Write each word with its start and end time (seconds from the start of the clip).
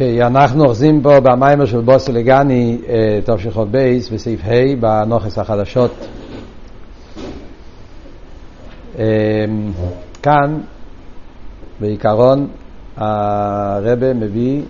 אוקיי, 0.00 0.26
אנחנו 0.26 0.64
אוחזים 0.64 1.02
פה 1.02 1.20
במיימר 1.20 1.66
של 1.66 1.80
בוסי 1.80 2.12
לגני, 2.12 2.78
תש"ח 3.24 3.58
בייס, 3.58 4.10
בסעיף 4.10 4.40
ה' 4.44 4.76
בנוכס 4.80 5.38
החדשות. 5.38 5.90
כאן, 10.22 10.60
בעיקרון, 11.80 12.48
הרבה 12.96 14.14
מביא 14.14 14.62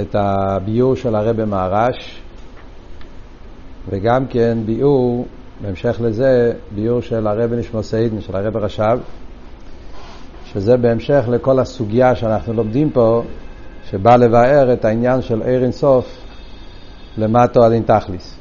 את 0.00 0.14
הביור 0.18 0.96
של 0.96 1.14
הרבה 1.14 1.44
מהרש, 1.44 2.22
וגם 3.88 4.26
כן 4.26 4.58
ביור, 4.66 5.26
בהמשך 5.60 5.96
לזה, 6.00 6.52
ביור 6.74 7.00
של 7.00 7.26
הרבה 7.26 7.56
נשמו 7.56 7.82
סעידן, 7.82 8.20
של 8.20 8.36
הרבה 8.36 8.60
רש"ב, 8.60 8.98
שזה 10.44 10.76
בהמשך 10.76 11.24
לכל 11.28 11.58
הסוגיה 11.58 12.14
שאנחנו 12.14 12.52
לומדים 12.52 12.90
פה, 12.90 13.22
שבא 13.92 14.16
לבאר 14.16 14.72
את 14.72 14.84
העניין 14.84 15.22
של 15.22 15.42
עיר 15.42 15.62
אינסוף 15.62 16.06
למטו 17.18 17.64
עד 17.64 17.72
אין 17.72 17.82
תכליס. 17.82 18.38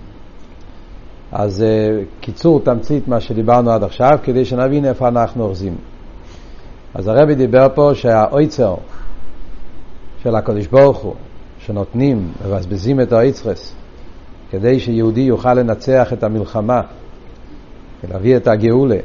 אז 1.32 1.64
uh, 1.64 2.22
קיצור 2.22 2.60
תמצית 2.60 3.08
מה 3.08 3.20
שדיברנו 3.20 3.72
עד 3.72 3.84
עכשיו, 3.84 4.20
כדי 4.24 4.46
שנבין 4.46 4.86
איפה 4.86 5.08
אנחנו 5.08 5.44
אוחזים. 5.44 5.76
אז 6.94 7.08
הרבי 7.08 7.36
דיבר 7.36 7.68
פה 7.76 7.92
שהאויצר 7.94 8.76
של 10.24 10.36
הקדוש 10.36 10.68
ברוך 10.68 10.98
הוא, 10.98 11.16
שנותנים, 11.60 12.32
מבזבזים 12.46 13.02
את 13.02 13.12
האיצרס, 13.12 13.76
כדי 14.52 14.80
שיהודי 14.80 15.22
יוכל 15.22 15.54
לנצח 15.54 16.14
את 16.14 16.24
המלחמה 16.24 16.82
ולהביא 18.04 18.38
את 18.38 18.48
הגאולה, 18.48 19.00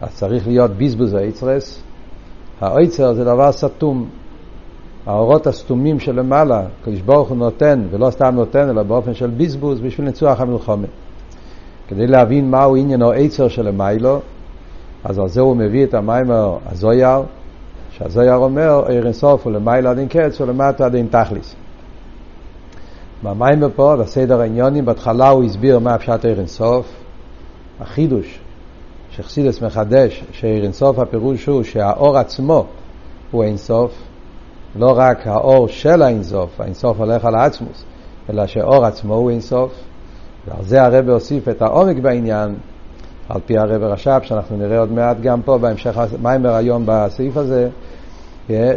אז 0.00 0.14
צריך 0.14 0.46
להיות 0.46 0.70
בזבוז 0.70 1.14
האיצרס. 1.14 1.82
האויצר 2.60 3.12
זה 3.14 3.24
דבר 3.24 3.52
סתום, 3.52 4.08
האורות 5.06 5.46
הסתומים 5.46 6.00
שלמעלה, 6.00 6.62
הקדוש 6.80 7.00
ברוך 7.00 7.28
הוא 7.28 7.36
נותן, 7.36 7.86
ולא 7.90 8.10
סתם 8.10 8.34
נותן, 8.34 8.68
אלא 8.68 8.82
באופן 8.82 9.14
של 9.14 9.30
בזבוז 9.30 9.80
בשביל 9.80 10.06
ניצוח 10.06 10.40
המלחומה. 10.40 10.86
כדי 11.88 12.06
להבין 12.06 12.50
מהו 12.50 12.76
עניין 12.76 13.02
העצר 13.02 13.48
שלמיילו, 13.48 14.20
אז 15.04 15.18
על 15.18 15.28
זה 15.28 15.40
הוא 15.40 15.56
מביא 15.56 15.84
את 15.84 15.94
המיימר 15.94 16.56
הזויר, 16.66 17.22
שהזויר 17.90 18.36
אומר, 18.36 18.84
עיר 18.88 19.04
אינסוף 19.04 19.44
הוא 19.44 19.52
למעלה 19.52 19.90
עד 19.90 19.98
אין 19.98 20.08
קץ 20.08 20.40
ולמטה 20.40 20.86
עד 20.86 20.94
אין 20.94 21.06
תכליס. 21.06 21.54
במיימר 23.22 23.68
פה, 23.76 23.96
בסדר 23.96 24.40
העניונים, 24.40 24.84
בהתחלה 24.84 25.28
הוא 25.28 25.44
הסביר 25.44 25.78
מה 25.78 25.98
פשט 25.98 26.24
עיר 26.24 26.38
אינסוף, 26.38 26.86
החידוש 27.80 28.38
שחסידס 29.10 29.62
מחדש, 29.62 30.24
שעיר 30.32 30.64
אינסוף 30.64 30.98
הפירוש 30.98 31.46
הוא 31.46 31.62
שהאור 31.62 32.18
עצמו 32.18 32.66
הוא 33.30 33.44
אינסוף, 33.44 33.92
לא 34.76 34.92
רק 34.96 35.26
האור 35.26 35.68
של 35.68 36.02
האינסוף, 36.02 36.60
האינסוף 36.60 36.98
הולך 36.98 37.24
על 37.24 37.34
העצמוס, 37.34 37.84
אלא 38.30 38.46
שאור 38.46 38.84
עצמו 38.84 39.14
הוא 39.14 39.30
אינסוף, 39.30 39.72
ועל 40.46 40.64
זה 40.64 40.82
הרב 40.82 41.08
הוסיף 41.08 41.48
את 41.48 41.62
העומק 41.62 41.96
בעניין, 41.96 42.54
על 43.28 43.40
פי 43.46 43.58
הרב 43.58 43.82
רש"ב, 43.82 44.20
שאנחנו 44.22 44.56
נראה 44.56 44.78
עוד 44.78 44.92
מעט 44.92 45.16
גם 45.20 45.42
פה 45.42 45.58
בהמשך 45.58 45.98
המיימר 45.98 46.54
היום 46.54 46.82
בסעיף 46.86 47.36
הזה, 47.36 47.68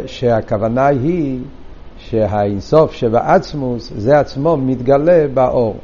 שהכוונה 0.06 0.86
היא 0.86 1.40
שהאינסוף 1.98 2.92
שבעצמוס 2.92 3.92
זה 3.96 4.20
עצמו 4.20 4.56
מתגלה 4.56 5.26
באור. 5.34 5.76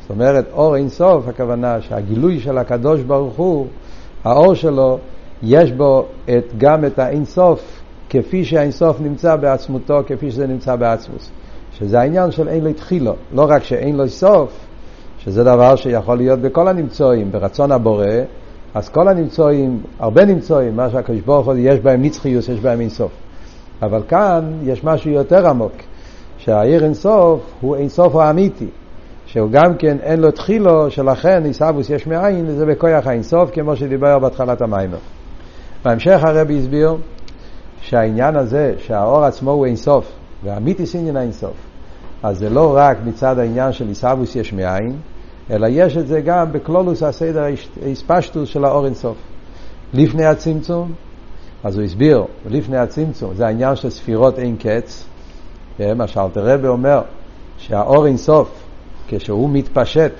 זאת 0.00 0.10
אומרת, 0.10 0.46
אור 0.52 0.76
אינסוף, 0.76 1.28
הכוונה 1.28 1.80
שהגילוי 1.80 2.40
של 2.40 2.58
הקדוש 2.58 3.02
ברוך 3.02 3.36
הוא, 3.36 3.66
האור 4.24 4.54
שלו, 4.54 4.98
יש 5.42 5.72
בו 5.72 6.06
את, 6.24 6.44
גם 6.58 6.84
את 6.84 6.98
האינסוף 6.98 7.79
כפי 8.10 8.44
שהאינסוף 8.44 9.00
נמצא 9.00 9.36
בעצמותו, 9.36 10.00
כפי 10.06 10.30
שזה 10.30 10.46
נמצא 10.46 10.76
בעצמוס. 10.76 11.30
שזה 11.72 12.00
העניין 12.00 12.30
של 12.30 12.48
אין 12.48 12.64
לו 12.64 12.70
התחילו, 12.70 13.14
לא 13.32 13.46
רק 13.48 13.64
שאין 13.64 13.96
לו 13.96 14.08
סוף, 14.08 14.66
שזה 15.18 15.44
דבר 15.44 15.76
שיכול 15.76 16.16
להיות 16.16 16.38
בכל 16.38 16.68
הנמצואים, 16.68 17.32
ברצון 17.32 17.72
הבורא, 17.72 18.06
אז 18.74 18.88
כל 18.88 19.08
הנמצואים, 19.08 19.82
הרבה 19.98 20.24
נמצואים, 20.24 20.76
מה 20.76 20.90
שהקדוש 20.90 21.20
ברוך 21.20 21.46
הוא, 21.46 21.54
יש 21.58 21.80
בהם 21.80 22.02
נצחיוס, 22.02 22.48
יש 22.48 22.60
בהם 22.60 22.80
אינסוף. 22.80 23.12
אבל 23.82 24.02
כאן 24.08 24.52
יש 24.62 24.84
משהו 24.84 25.10
יותר 25.10 25.48
עמוק, 25.48 25.72
שהעיר 26.38 26.84
אינסוף 26.84 27.40
הוא 27.60 27.76
אינסוף 27.76 28.16
האמיתי, 28.16 28.68
שהוא 29.26 29.50
גם 29.50 29.74
כן 29.78 29.96
אין 30.02 30.20
לו 30.20 30.30
תחילו, 30.30 30.90
שלכן 30.90 31.44
עיסאוווס 31.44 31.90
יש 31.90 32.06
מאין, 32.06 32.44
וזה 32.46 32.66
בכוח 32.66 33.06
האינסוף, 33.06 33.50
כמו 33.52 33.76
שדיבר 33.76 34.18
בהתחלת 34.18 34.62
המיימר. 34.62 34.98
בהמשך 35.84 36.20
הרבי 36.22 36.58
הסביר 36.58 36.96
שהעניין 37.82 38.36
הזה, 38.36 38.74
שהאור 38.78 39.24
עצמו 39.24 39.50
הוא 39.50 39.66
אינסוף, 39.66 40.12
והמיתיס 40.44 40.94
עניין 40.94 41.16
האינסוף, 41.16 41.56
אז 42.22 42.38
זה 42.38 42.50
לא 42.50 42.72
רק 42.76 42.96
מצד 43.04 43.38
העניין 43.38 43.72
של 43.72 43.88
עיסאוווס 43.88 44.36
יש 44.36 44.52
מאין, 44.52 44.96
אלא 45.50 45.66
יש 45.70 45.96
את 45.96 46.06
זה 46.06 46.20
גם 46.20 46.52
בכלולוס 46.52 47.02
הסדר 47.02 47.44
האספשטוס 47.82 48.48
של 48.48 48.64
האור 48.64 48.86
אינסוף. 48.86 49.16
לפני 49.94 50.24
הצמצום, 50.24 50.92
אז 51.64 51.76
הוא 51.76 51.84
הסביר, 51.84 52.24
לפני 52.46 52.76
הצמצום, 52.76 53.34
זה 53.34 53.46
העניין 53.46 53.76
של 53.76 53.90
ספירות 53.90 54.38
אין 54.38 54.56
קץ, 54.56 55.04
מה 55.96 56.06
שאלתר 56.06 56.54
רבי 56.54 56.68
אומר, 56.68 57.02
שהאור 57.58 58.06
אינסוף, 58.06 58.62
כשהוא 59.08 59.50
מתפשט 59.52 60.12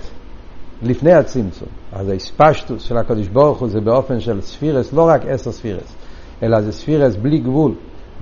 לפני 0.82 1.12
הצמצום, 1.12 1.68
אז 1.92 2.08
האספשטוס 2.08 2.82
של 2.82 2.96
הקדוש 2.96 3.28
ברוך 3.28 3.58
הוא 3.58 3.68
זה 3.68 3.80
באופן 3.80 4.20
של 4.20 4.40
ספירס, 4.40 4.92
לא 4.92 5.08
רק 5.08 5.22
עשר 5.28 5.52
ספירס, 5.52 5.94
אלא 6.42 6.60
זה 6.60 6.72
ספירס 6.72 7.16
בלי 7.16 7.38
גבול, 7.38 7.72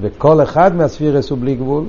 וכל 0.01 0.43
אחד 0.43 0.77
מהספירס 0.77 1.31
הוא 1.31 1.39
בלי 1.39 1.55
גבול, 1.55 1.85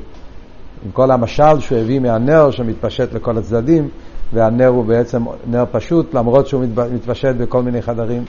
עם 0.85 0.91
כל 0.91 1.11
המשל 1.11 1.59
שהוא 1.59 1.77
הביא 1.77 1.99
מהנר 1.99 2.51
שמתפשט 2.51 3.13
לכל 3.13 3.37
הצדדים, 3.37 3.89
והנר 4.33 4.67
הוא 4.67 4.85
בעצם 4.85 5.23
נר 5.47 5.63
פשוט, 5.71 6.13
למרות 6.13 6.47
שהוא 6.47 6.63
מתפשט 6.93 7.35
בכל 7.35 7.61
מיני 7.61 7.81
חדרים. 7.81 8.23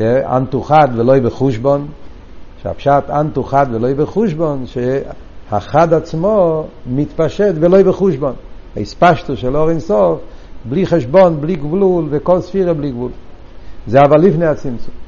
אנטו 0.00 0.60
חד 0.60 0.88
ולא 0.96 1.18
בחושבון, 1.18 1.86
שהפשט 2.62 3.10
אנטו 3.10 3.42
חד 3.42 3.66
ולא 3.72 3.94
בחושבון, 3.94 4.64
שהחד 4.66 5.92
עצמו 5.92 6.64
מתפשט 6.86 7.54
ולא 7.54 7.82
בחושבון. 7.82 8.32
הספשטו 8.76 9.36
של 9.36 9.56
אור 9.56 9.70
אינסוף, 9.70 10.20
בלי 10.64 10.86
חשבון, 10.86 11.40
בלי 11.40 11.56
גבול, 11.56 12.06
וכל 12.10 12.40
ספירה 12.40 12.74
בלי 12.74 12.90
גבול. 12.90 13.10
זה 13.86 13.98
אבל 14.00 14.20
לפני 14.20 14.46
הצמצום. 14.46 15.03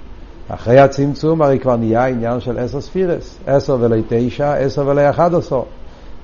אחרי 0.49 0.79
הצמצום 0.79 1.43
הרי 1.43 1.59
כבר 1.59 1.77
נהיה 1.77 2.07
עניין 2.07 2.41
של 2.41 2.59
עשר 2.59 2.81
ספירס, 2.81 3.39
עשר 3.47 3.77
ולי 3.81 4.03
תשע, 4.09 4.55
עשר 4.55 4.87
ולי 4.87 5.11
אחד 5.11 5.34
עשר. 5.34 5.62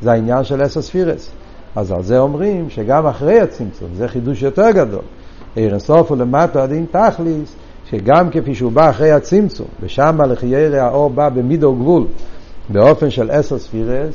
זה 0.02 0.12
העניין 0.12 0.44
של 0.44 0.62
עשר 0.62 0.82
ספירס. 0.82 1.30
אז 1.76 1.92
על 1.92 2.02
זה 2.02 2.18
אומרים 2.18 2.70
שגם 2.70 3.06
אחרי 3.06 3.40
הצמצום, 3.40 3.88
זה 3.94 4.08
חידוש 4.08 4.42
יותר 4.42 4.70
גדול. 4.70 5.02
עיר 5.54 5.74
הסוף 5.74 6.10
הוא 6.10 6.18
למטה 6.18 6.62
עד 6.62 6.72
אין 6.72 6.86
תכליס, 6.90 7.54
שגם 7.90 8.30
כפי 8.30 8.54
שהוא 8.54 8.72
בא 8.72 8.90
אחרי 8.90 9.12
הצמצום, 9.12 9.66
ושם 9.80 10.18
לחיירי 10.28 10.78
האור 10.78 11.10
בא 11.10 11.28
במידו 11.28 11.74
גבול, 11.74 12.06
באופן 12.68 13.10
של 13.10 13.30
עשר 13.30 13.58
ספירס, 13.58 14.14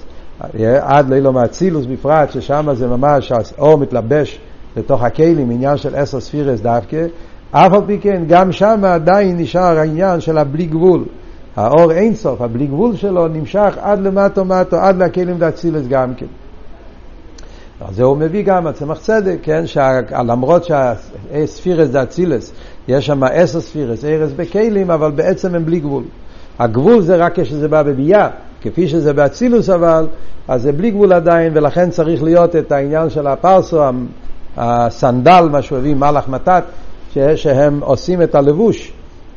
עד 0.82 1.10
לילו 1.10 1.34
מאצילוס 1.34 1.86
בפרט, 1.86 2.32
ששם 2.32 2.68
זה 2.74 2.88
ממש 2.88 3.32
האור 3.32 3.78
מתלבש 3.78 4.40
לתוך 4.78 5.04
הכלים, 5.04 5.52
עניין 5.52 5.78
של 5.78 5.96
עשר 5.96 6.20
ספירס 6.20 6.60
דווקא, 6.60 7.06
אף 7.52 7.74
על 7.74 7.82
פי 7.86 8.00
כן, 8.02 8.24
גם 8.28 8.52
שם 8.52 8.82
עדיין 8.86 9.38
נשאר 9.38 9.78
העניין 9.78 10.20
של 10.20 10.38
הבלי 10.38 10.66
גבול. 10.66 11.04
האור 11.56 11.92
אין 11.92 12.16
סוף, 12.16 12.42
הבלי 12.42 12.68
גבול 12.68 12.96
שלו 12.96 13.28
נמשך 13.28 13.78
עד 13.82 14.00
למטו 14.00 14.46
מטו, 14.46 14.78
עד 14.78 14.98
לכלים 14.98 15.38
דאצילס 15.38 15.88
גם 15.88 16.14
כן. 16.14 16.26
אז 17.82 17.96
זה 17.96 18.04
הוא 18.04 18.18
מביא 18.18 18.44
גם 18.44 18.68
הצמח 18.68 19.00
צדק, 19.00 19.38
כן, 19.44 19.64
שלמרות 19.68 20.64
שהספירס 20.64 21.90
דאצילס, 21.90 22.52
יש 22.88 23.06
שם 23.06 23.24
עשר 23.24 23.62
ספירס, 23.62 24.06
ארז 24.06 24.34
בכלים, 24.34 24.92
אבל 24.92 25.12
בעצם 25.12 25.56
הם 25.56 25.66
בלי 25.66 25.80
גבול. 25.80 26.04
הגבול 26.60 27.02
זה 27.02 27.16
רק 27.16 27.40
כשזה 27.40 27.68
בא 27.68 27.84
בביאה, 27.84 28.30
כפי 28.62 28.88
שזה 28.88 29.14
באצילוס 29.14 29.70
אבל, 29.70 30.08
אז 30.48 30.62
זה 30.62 30.72
בלי 30.72 30.92
גבול 30.92 31.14
עדיין, 31.14 31.52
ולכן 31.56 31.90
צריך 31.90 32.24
להיות 32.24 32.56
את 32.56 32.72
העניין 32.72 33.10
של 33.10 33.28
הפרסו, 33.28 33.84
הסנדל, 34.58 35.50
מה 35.52 35.62
שהוא 35.62 35.78
הביא, 35.78 35.96
מלאך 35.96 36.30
מתת, 36.30 36.64
שהם 37.36 37.80
עושים 37.84 38.22
את 38.22 38.36
הלבוש, 38.36 38.92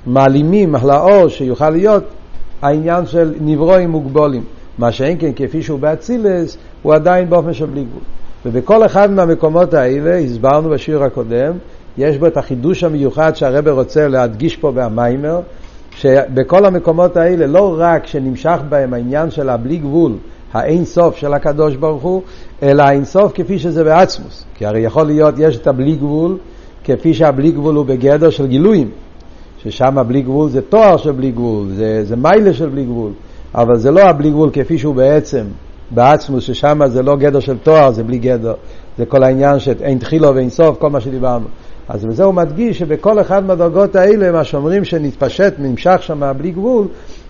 מעלימים 0.07 0.75
לאור 0.83 1.29
שיוכל 1.29 1.71
להיות 1.71 2.05
העניין 2.63 3.07
של 3.07 3.35
נברואים 3.41 3.91
מוגבולים. 3.91 4.45
מה 4.79 4.93
שאין 4.93 5.17
כן, 5.21 5.33
כפי 5.37 5.63
שהוא 5.63 5.81
באצילס, 5.81 6.57
הוא 6.83 6.95
עדיין 6.95 7.31
באופן 7.31 7.55
של 7.55 7.67
בלי 7.67 7.85
גבול. 7.85 8.03
ובכל 8.47 8.87
אחד 8.87 9.11
מהמקומות 9.11 9.75
האלה, 9.75 10.19
הסברנו 10.19 10.71
בשיר 10.71 11.05
הקודם, 11.05 11.53
יש 11.99 12.19
בו 12.19 12.27
את 12.27 12.37
החידוש 12.37 12.85
המיוחד 12.85 13.37
שהרבר 13.37 13.71
רוצה 13.71 14.09
להדגיש 14.09 14.57
פה 14.57 14.73
במיימר, 14.75 15.41
שבכל 15.91 16.65
המקומות 16.65 17.17
האלה 17.17 17.47
לא 17.47 17.77
רק 17.79 18.07
שנמשך 18.07 18.59
בהם 18.69 18.95
העניין 18.95 19.31
של 19.31 19.49
הבלי 19.49 19.77
גבול, 19.77 20.13
האין 20.53 20.85
סוף 20.85 21.17
של 21.17 21.35
הקדוש 21.35 21.77
ברוך 21.77 22.03
הוא, 22.03 22.23
אלא 22.63 22.83
האין 22.83 23.05
סוף 23.05 23.33
כפי 23.35 23.59
שזה 23.59 23.85
בעצמוס. 23.85 24.45
כי 24.55 24.67
הרי 24.67 24.81
יכול 24.81 25.07
להיות, 25.07 25.35
יש 25.39 25.57
את 25.57 25.67
הבלי 25.67 25.97
גבול, 25.97 26.37
כפי 26.85 27.15
שהבלי 27.15 27.51
גבול 27.51 27.75
הוא 27.75 27.87
בגדר 27.87 28.31
של 28.31 28.47
גילויים, 28.47 28.89
ששם 29.63 29.99
הבלי 29.99 30.23
גבול 30.23 30.51
זה 30.51 30.63
תואר 30.63 30.97
של 30.97 31.13
בלי 31.13 31.31
גבול, 31.31 31.67
זה, 31.69 32.05
זה 32.05 32.17
מיילה 32.17 32.53
של 32.53 32.69
בלי 32.69 32.85
גבול, 32.85 33.13
אבל 33.55 33.77
זה 33.77 33.91
לא 33.91 34.01
הבלי 34.01 34.31
גבול 34.31 34.51
כפי 34.53 34.79
שהוא 34.79 34.95
בעצם 34.95 35.45
בעצמוס, 35.91 36.45
ששם 36.45 36.81
זה 36.87 37.03
לא 37.03 37.17
גדר 37.17 37.41
של 37.41 37.57
תואר, 37.59 37.91
זה 37.91 38.05
בלי 38.05 38.19
גדר, 38.19 38.55
זה 38.99 39.07
כל 39.07 39.23
העניין 39.23 39.59
שאין 39.59 39.99
תחילו 39.99 40.35
ואין 40.35 40.51
סוף, 40.51 40.79
כל 40.79 40.91
מה 40.91 41.01
שדיברנו. 41.01 41.47
אז 41.89 42.05
בזה 42.05 42.25
הוא 42.25 42.35
מדגיש 42.35 42.79
שבכל 42.79 43.21
אחד 43.21 43.45
מהדרגות 43.45 43.97
האלה, 43.97 44.33
מה 44.33 44.45
שאומרים 44.45 44.85
שנתפשט, 44.85 45.55
נמשך 45.59 45.97
שם 46.01 46.33
בלי 46.37 46.51
גבול, 46.51 46.87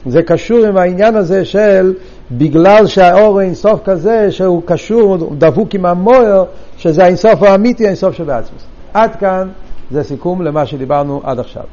זה 0.06 0.22
קשור 0.22 0.66
עם 0.66 0.76
העניין 0.76 1.16
הזה 1.16 1.44
של 1.44 1.94
בגלל 2.32 2.86
שהאור 2.86 3.40
אין 3.40 3.54
סוף 3.54 3.80
כזה, 3.84 4.30
שהוא 4.30 4.62
קשור, 4.64 5.34
דבוק 5.38 5.74
עם 5.74 5.86
המויר, 5.86 6.44
שזה 6.76 7.04
האינסוף 7.04 7.42
האמיתי, 7.42 7.84
האינסוף 7.84 8.14
שבעצמוס. 8.14 8.69
עד 8.94 9.16
כאן 9.16 9.48
זה 9.90 10.02
סיכום 10.02 10.42
למה 10.42 10.66
שדיברנו 10.66 11.20
עד 11.24 11.38
עכשיו. 11.38 11.64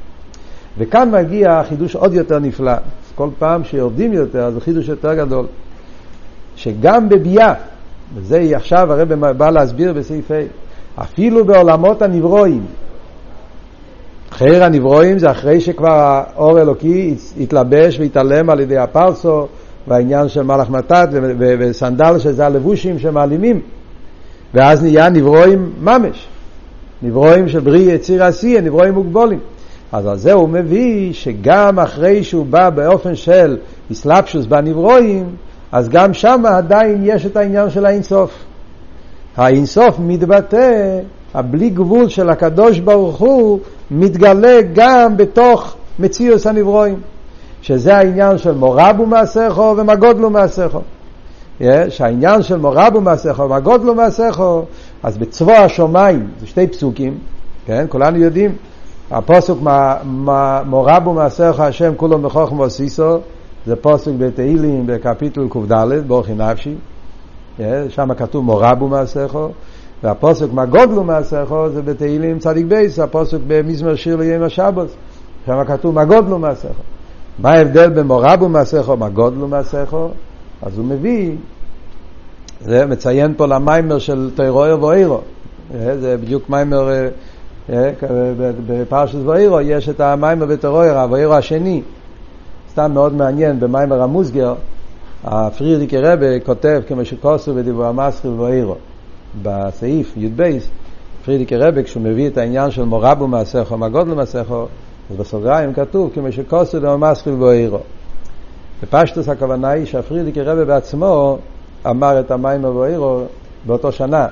וכאן 0.78 1.12
מגיע 1.12 1.64
חידוש 1.70 1.96
עוד 1.96 2.14
יותר 2.14 2.40
נפלא. 2.40 2.74
כל 3.16 3.30
פעם 3.40 3.64
שיורדים 3.64 4.14
יותר, 4.14 4.52
זה 4.52 4.62
חידוש 4.62 4.88
יותר 4.88 5.14
גדול. 5.14 5.46
שגם 6.56 7.10
בביאה, 7.10 7.54
וזה 8.16 8.52
עכשיו 8.56 8.94
הרב 8.94 9.14
בא 9.14 9.50
להסביר 9.50 9.94
בסעיף 9.94 10.32
ה', 10.32 11.02
אפילו 11.02 11.46
בעולמות 11.46 12.02
הנברואים, 12.02 12.66
חייר 14.32 14.64
הנברואים 14.64 15.20
זה 15.20 15.32
אחרי 15.32 15.62
שכבר 15.62 16.24
האור 16.36 16.62
אלוקי 16.62 17.16
התלבש 17.40 18.00
והתעלם 18.00 18.50
על 18.50 18.60
ידי 18.60 18.78
הפרסו 18.78 19.48
והעניין 19.88 20.30
של 20.30 20.44
מלאך 20.44 20.70
מתת 20.70 21.08
וסנדל 21.60 22.20
שזה 22.20 22.46
הלבושים 22.46 23.00
שמעלימים 23.00 23.62
ואז 24.54 24.84
נהיה 24.84 25.10
נברואים 25.10 25.72
ממש 25.82 26.28
נברואים 27.02 27.50
של 27.50 27.60
בריא 27.60 27.94
יציר 27.94 28.24
עשייה, 28.24 28.62
נברואים 28.62 28.94
מוגבולים 28.94 29.40
אז 29.92 30.06
על 30.08 30.18
זה 30.18 30.34
הוא 30.34 30.50
מביא 30.50 31.14
שגם 31.14 31.80
אחרי 31.80 32.24
שהוא 32.24 32.46
בא 32.46 32.70
באופן 32.70 33.16
של 33.16 33.58
אסלאפשוס 33.92 34.46
בנברואים 34.46 35.36
אז 35.72 35.90
גם 35.90 36.14
שם 36.14 36.44
עדיין 36.46 37.02
יש 37.04 37.26
את 37.26 37.38
העניין 37.38 37.70
של 37.70 37.86
האינסוף 37.86 38.32
האינסוף 39.38 39.96
מתבטא 40.00 41.00
הבלי 41.34 41.70
גבול 41.70 42.10
של 42.10 42.30
הקדוש 42.30 42.80
ברוך 42.80 43.18
הוא 43.18 43.60
מתגלה 43.92 44.60
גם 44.74 45.18
בתוך 45.18 45.76
מציאוס 46.00 46.48
הנברואים, 46.48 47.00
שזה 47.62 47.98
העניין 47.98 48.38
של 48.38 48.52
מורבו 48.52 49.06
מעשיכו 49.06 49.76
ומגודלו 49.78 50.30
מעשיכו. 50.30 50.82
שהעניין 51.90 52.42
של 52.42 52.58
מורבו 52.58 53.02
מעשיכו 53.02 53.42
ומגודלו 53.42 53.96
מעשיכו, 53.96 54.64
אז 55.04 55.18
בצבוע 55.18 55.56
השמיים, 55.56 56.28
זה 56.40 56.48
שתי 56.48 56.68
פסוקים, 56.68 57.18
כן? 57.66 57.86
כולנו 57.90 58.18
יודעים, 58.18 58.52
הפוסק 59.12 59.54
מורבו 60.66 61.14
מעשיכו 61.14 61.64
השם 61.64 61.94
כולו 61.98 62.18
מחוכם 62.18 62.60
ועשיסו, 62.60 63.20
זה 63.66 63.76
פוסק 63.76 64.12
בתהילים 64.18 64.88
בקפיטול 64.88 65.48
קד, 65.50 66.08
בורכי 66.08 66.34
נפשי, 66.34 66.76
שם 67.90 68.14
כתוב 68.14 68.46
מורבו 68.46 68.88
מעשיכו. 68.88 69.50
והפוסק 70.04 70.54
מה 70.54 70.66
מעשיכו 71.04 71.70
זה 71.70 71.82
בתהילים 71.82 72.40
צדיק 72.40 72.66
בייס, 72.66 73.00
הפוסק 73.00 73.38
במזמר 73.48 73.96
שיר 73.96 74.16
ליום 74.16 74.44
השבוס, 74.44 74.92
שם 75.46 75.64
כתוב 75.68 75.96
מה 75.96 76.06
גודלו 76.06 76.40
מעשיכו. 76.40 76.84
מה 77.40 77.52
ההבדל 77.52 77.90
בין 77.90 78.08
מורבו 78.08 78.50
מעשיכו, 78.50 78.98
מה 78.98 79.10
גודלו 79.10 79.48
מעשיכו? 79.48 80.10
אז 80.62 80.78
הוא 80.78 80.86
מביא, 80.86 81.36
זה 82.62 82.86
מציין 82.86 83.34
פה 83.38 83.46
למיימר 83.46 84.00
של 84.00 84.30
תירואר 84.36 84.84
ואירו, 84.84 85.22
אה, 85.76 85.98
זה 85.98 86.18
בדיוק 86.18 86.50
מיימר, 86.50 86.90
אה, 86.90 87.08
אה, 87.70 87.92
בפרשת 88.68 89.20
ואירו 89.26 89.62
יש 89.62 89.90
את 89.90 90.00
המיימר 90.00 90.46
בתירואר, 90.46 91.08
ואירו 91.12 91.34
השני, 91.34 91.82
סתם 92.72 92.92
מאוד 92.94 93.14
מעניין, 93.14 93.60
במיימר 93.60 94.02
המוסגר, 94.02 94.54
הפרידיקי 95.24 95.98
רבה 95.98 96.40
כותב 96.40 96.82
כמו 96.88 97.06
שכוסו 97.06 97.54
בדיבור 97.54 97.86
המסחיל 97.86 98.32
ואירו. 98.32 98.76
בסעיף 99.42 100.18
י"ב, 100.18 100.58
פרידיקי 101.26 101.56
רבי, 101.56 101.84
כשהוא 101.84 102.04
מביא 102.04 102.28
את 102.28 102.38
העניין 102.38 102.72
של 102.72 102.84
מורבו 102.84 103.28
מעשיכו, 103.28 103.78
מה 103.78 103.90
גודל 103.90 104.14
מעשיכו, 104.14 104.66
אז 105.12 105.18
בסוגריים 105.18 105.74
כתוב, 105.74 106.12
כמו 106.14 106.32
שכוסו 106.32 106.80
למסחיל 106.80 107.34
בואירו. 107.34 107.80
בפשטות 108.84 109.30
הכוונה 109.30 109.70
היא 109.70 109.86
שה 109.86 110.01
פרידיקער 110.01 110.42
רבי 110.42 110.66
בעצמו 110.66 111.38
אמר 111.86 112.20
את 112.20 112.32
המאמר 112.32 112.72
בוארא 112.72 113.22
באותו 113.66 113.92
שנה. 113.92 114.28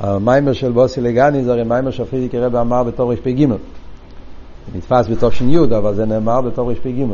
המאמר 0.00 0.52
של 0.52 0.72
באתי 0.72 1.00
לגני 1.00 1.44
זה 1.44 1.52
הרי 1.52 1.64
מאמר 1.64 1.90
ש 1.90 2.00
פרידיקער 2.00 2.38
רבי 2.38 2.58
אמר 2.58 2.82
בתרפ"ג. 2.82 3.46
נדפס 4.74 5.08
בתש"י, 5.08 5.58
אבל 5.78 5.94
זה 5.94 6.06
נאמר 6.06 6.40
בתרפ"ג. 6.40 7.04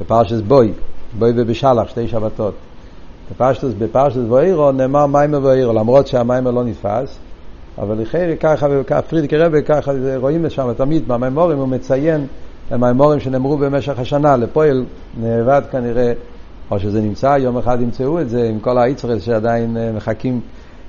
בפרשת 0.00 0.40
בא, 0.40 0.72
בא 1.18 1.32
ובשלח, 1.36 1.88
שתי 1.88 2.08
שבתות. 2.08 2.54
בפשטות, 3.30 3.74
בפרשת 3.78 4.24
וארא 4.30 4.72
נאמר 4.72 5.06
מאמר 5.06 5.40
וארא, 5.42 5.72
למרות 5.72 6.06
שהמאמר 6.06 6.50
לא 6.50 6.64
נדפס, 6.64 7.18
אבל 7.78 7.98
לכי 7.98 8.36
ככה, 8.40 8.66
וככה 8.70 9.02
פרידיקער 9.02 9.32
רבי, 9.32 9.62
ככה 9.62 9.92
רואים 10.16 10.50
שם 10.50 10.72
תמיד 10.76 11.08
במאמרים, 11.08 11.58
הוא 11.58 11.68
מציין 11.68 12.26
המיימורים 12.70 13.20
שנאמרו 13.20 13.56
במשך 13.58 13.98
השנה, 13.98 14.36
לפועל 14.36 14.84
נאבד 15.20 15.62
כנראה, 15.70 16.12
או 16.70 16.78
שזה 16.78 17.00
נמצא, 17.00 17.36
יום 17.40 17.58
אחד 17.58 17.80
ימצאו 17.80 18.20
את 18.20 18.28
זה 18.28 18.48
עם 18.48 18.60
כל 18.60 18.78
האיצרס 18.78 19.22
שעדיין 19.22 19.76
אה, 19.76 19.92
מחכים, 19.92 20.40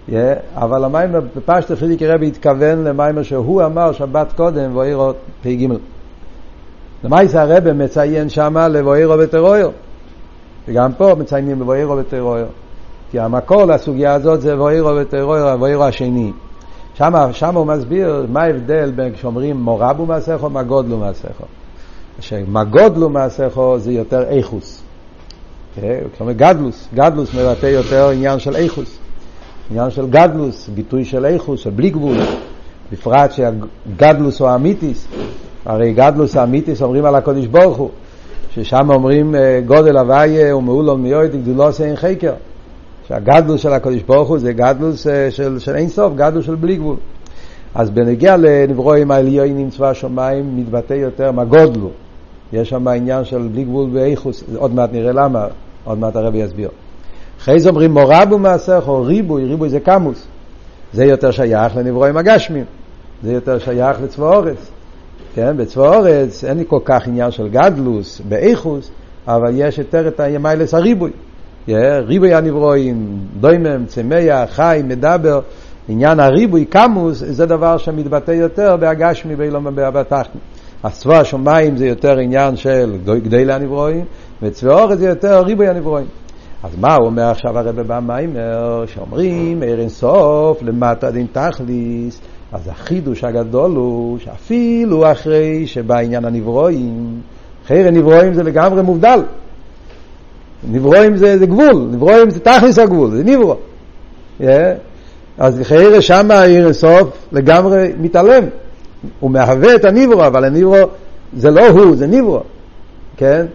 yeah, 0.09 0.12
אבל 0.56 0.83
המיימר, 0.83 1.19
בפשטוס 1.35 1.79
פרידיק 1.79 2.01
רבי 2.01 2.27
התכוון 2.27 2.83
למיימר 2.83 3.24
שהוא 3.24 3.65
אמר 3.65 3.91
שבת 3.91 4.33
קודם, 4.33 4.77
ואירו 4.77 5.12
פ"ג. 5.41 5.68
למעשה 7.03 7.41
הרבי 7.41 7.71
מציין 7.74 8.29
שמה 8.29 8.68
לבואירו 8.68 9.19
וטרויו. 9.19 9.69
וגם 10.68 10.94
פה 10.94 11.15
מציינים 11.19 11.59
בבוירו 11.59 11.97
וטרויר. 11.97 12.47
כי 13.12 13.19
המקור 13.19 13.65
לסוגיה 13.65 14.13
הזאת 14.13 14.41
זה 14.41 14.56
בוירו 14.56 14.95
וטרויר, 14.95 15.47
הבוירו 15.47 15.83
השני. 15.83 16.31
שם, 16.94 17.13
שם 17.31 17.56
הוא 17.56 17.65
מסביר 17.65 18.25
מה 18.29 18.44
ההבדל 18.44 18.91
בין 18.91 19.13
כשאומרים 19.13 19.57
מורבו 19.57 20.06
מעשיכו, 20.06 20.50
מה 20.50 20.63
גודלו 20.63 20.97
מעשיכו. 20.97 21.44
שמה 22.19 22.63
גודלו 22.63 23.09
מעשיכו 23.09 23.79
זה 23.79 23.91
יותר 23.91 24.24
איכוס. 24.24 24.87
כן? 25.81 26.00
כשאומר 26.13 26.31
גדלוס, 26.31 26.88
גדלוס 26.94 27.33
מבטא 27.33 27.65
יותר 27.65 28.09
עניין 28.09 28.39
של 28.39 28.56
איכוס. 28.56 28.97
עניין 29.71 29.89
של 29.89 30.09
גדלוס, 30.09 30.69
ביטוי 30.69 31.06
של 31.06 31.25
איכוס, 31.25 31.59
של 31.59 31.69
בלי 31.69 31.89
גבול. 31.89 32.18
בפרט 32.91 33.31
שהגדלוס 33.31 34.39
הוא 34.39 34.56
אמיתיס. 34.56 35.07
הרי 35.65 35.94
גדלוס 35.94 36.38
האמיתיס 36.38 36.81
אומרים 36.81 37.06
על 37.06 37.15
הקודש 37.15 37.45
ברוך 37.45 37.77
הוא. 37.77 37.89
ששם 38.51 38.89
אומרים 38.89 39.35
אה, 39.35 39.62
גודל 39.65 39.97
הוויה 39.97 40.56
ומאולו 40.56 40.97
מיועד 40.97 41.35
גדולו 41.35 41.69
אין 41.83 41.95
חקר. 41.95 42.33
שהגדלוס 43.07 43.62
של 43.62 43.74
הקדוש 43.74 44.03
ברוך 44.03 44.29
הוא 44.29 44.38
זה 44.38 44.53
גדלוס 44.53 45.07
אה, 45.07 45.31
של, 45.31 45.60
של 45.60 45.75
אין 45.75 45.89
סוף, 45.89 46.13
גדלוס 46.15 46.46
של 46.46 46.55
בלי 46.55 46.75
גבול. 46.75 46.96
אז 47.75 47.89
בנגיע 47.89 48.38
לנברואים 48.38 49.12
העליונים 49.12 49.69
צבא 49.69 49.89
השמיים 49.89 50.57
מתבטא 50.57 50.93
יותר 50.93 51.31
מה 51.31 51.46
גודלו. 51.46 51.89
יש 52.53 52.69
שם 52.69 52.88
עניין 52.88 53.25
של 53.25 53.48
בלי 53.51 53.63
גבול 53.63 53.89
ואיכוס, 53.93 54.43
עוד 54.55 54.74
מעט 54.74 54.89
נראה 54.93 55.12
למה, 55.12 55.48
עוד 55.88 55.98
מעט 55.98 56.15
הרבי 56.15 56.38
יסביר. 56.38 56.70
אחרי 57.39 57.60
זה 57.60 57.70
אומרים 57.70 57.94
מורבו 57.94 58.39
או 58.88 59.03
ריבוי, 59.03 59.46
ריבוי 59.46 59.70
זה 59.70 59.79
קמוס. 59.79 60.27
זה 60.94 61.06
יותר 61.06 61.32
שייך 61.32 61.77
לנברואים 61.77 62.17
הגשמים, 62.17 62.65
זה 63.24 63.34
יותר 63.34 63.60
שייך 63.60 63.98
לצבא 64.03 64.36
אורץ. 64.36 64.72
כן, 65.36 65.58
בצבא 65.58 65.96
אורץ 65.96 66.44
אין 66.44 66.58
לי 66.58 66.63
כל 66.67 66.79
כך 66.86 67.08
עניין 67.08 67.32
של 67.32 67.48
גדלוס, 67.48 68.22
באיכוס, 68.29 68.91
אבל 69.27 69.51
יש 69.53 69.77
יותר 69.77 70.08
את 70.08 70.20
הימיילס 70.20 70.74
הריבוי. 70.74 71.12
ריבוי 72.06 72.34
הנברואים, 72.34 73.20
דוימם, 73.39 73.86
צמח, 73.86 74.50
חי, 74.50 74.82
מדבר, 74.84 75.39
עניין 75.89 76.20
הריבוי, 76.20 76.65
קמוס, 76.65 77.17
זה 77.17 77.46
דבר 77.46 77.77
שמתבטא 77.77 78.32
יותר 78.32 78.77
בהגשמי 78.77 79.36
באילום 79.36 79.65
ובתחתן. 79.65 80.39
אז 80.84 81.00
צבא 81.00 81.19
השמיים 81.19 81.77
זה 81.77 81.88
יותר 81.88 82.17
עניין 82.17 82.55
של 82.55 82.98
גדלי 83.05 83.53
הנברואים, 83.53 84.05
וצבא 84.41 84.81
אורץ 84.81 85.00
זה 85.00 85.07
יותר 85.07 85.43
ריבוי 85.43 85.67
הנברואים. 85.67 86.07
אז 86.63 86.72
מה 86.79 86.96
הוא 86.96 87.05
אומר 87.05 87.24
עכשיו 87.24 87.60
הרב 87.60 87.81
במיימר, 87.81 88.86
שאומרים, 88.86 89.63
ער 89.63 89.79
אינסוף 89.79 90.62
למטה 90.62 91.12
דין 91.12 91.27
תכליס, 91.31 92.22
אז 92.51 92.67
החידוש 92.67 93.24
הגדול 93.24 93.72
הוא 93.72 94.19
שאפילו 94.19 95.12
אחרי 95.12 95.67
שבא 95.67 95.98
עניין 95.98 96.25
הנברואים, 96.25 97.22
חייר 97.67 97.88
הנברואים 97.88 98.34
זה 98.34 98.43
לגמרי 98.43 98.81
מובדל. 98.81 99.19
נברואים 100.72 101.17
זה, 101.17 101.38
זה 101.38 101.46
גבול, 101.46 101.88
נברואים 101.91 102.29
זה 102.29 102.39
תכלס 102.39 102.79
הגבול, 102.79 103.12
זה 103.12 103.24
נברו. 103.24 103.55
Yeah. 104.41 104.43
אז 105.38 105.60
חייר 105.63 106.00
שם 106.00 106.31
העיר 106.31 106.67
הסוף 106.67 107.27
לגמרי 107.31 107.93
מתעלם. 108.00 108.43
הוא 109.20 109.32
מהווה 109.32 109.75
את 109.75 109.86
הנברו, 109.86 110.25
אבל 110.25 110.46
הנברו 110.46 110.77
זה 111.38 111.51
לא 111.51 111.68
הוא, 111.68 111.96
זה 111.96 112.08
נברו. 112.08 112.39
כן? 113.18 113.46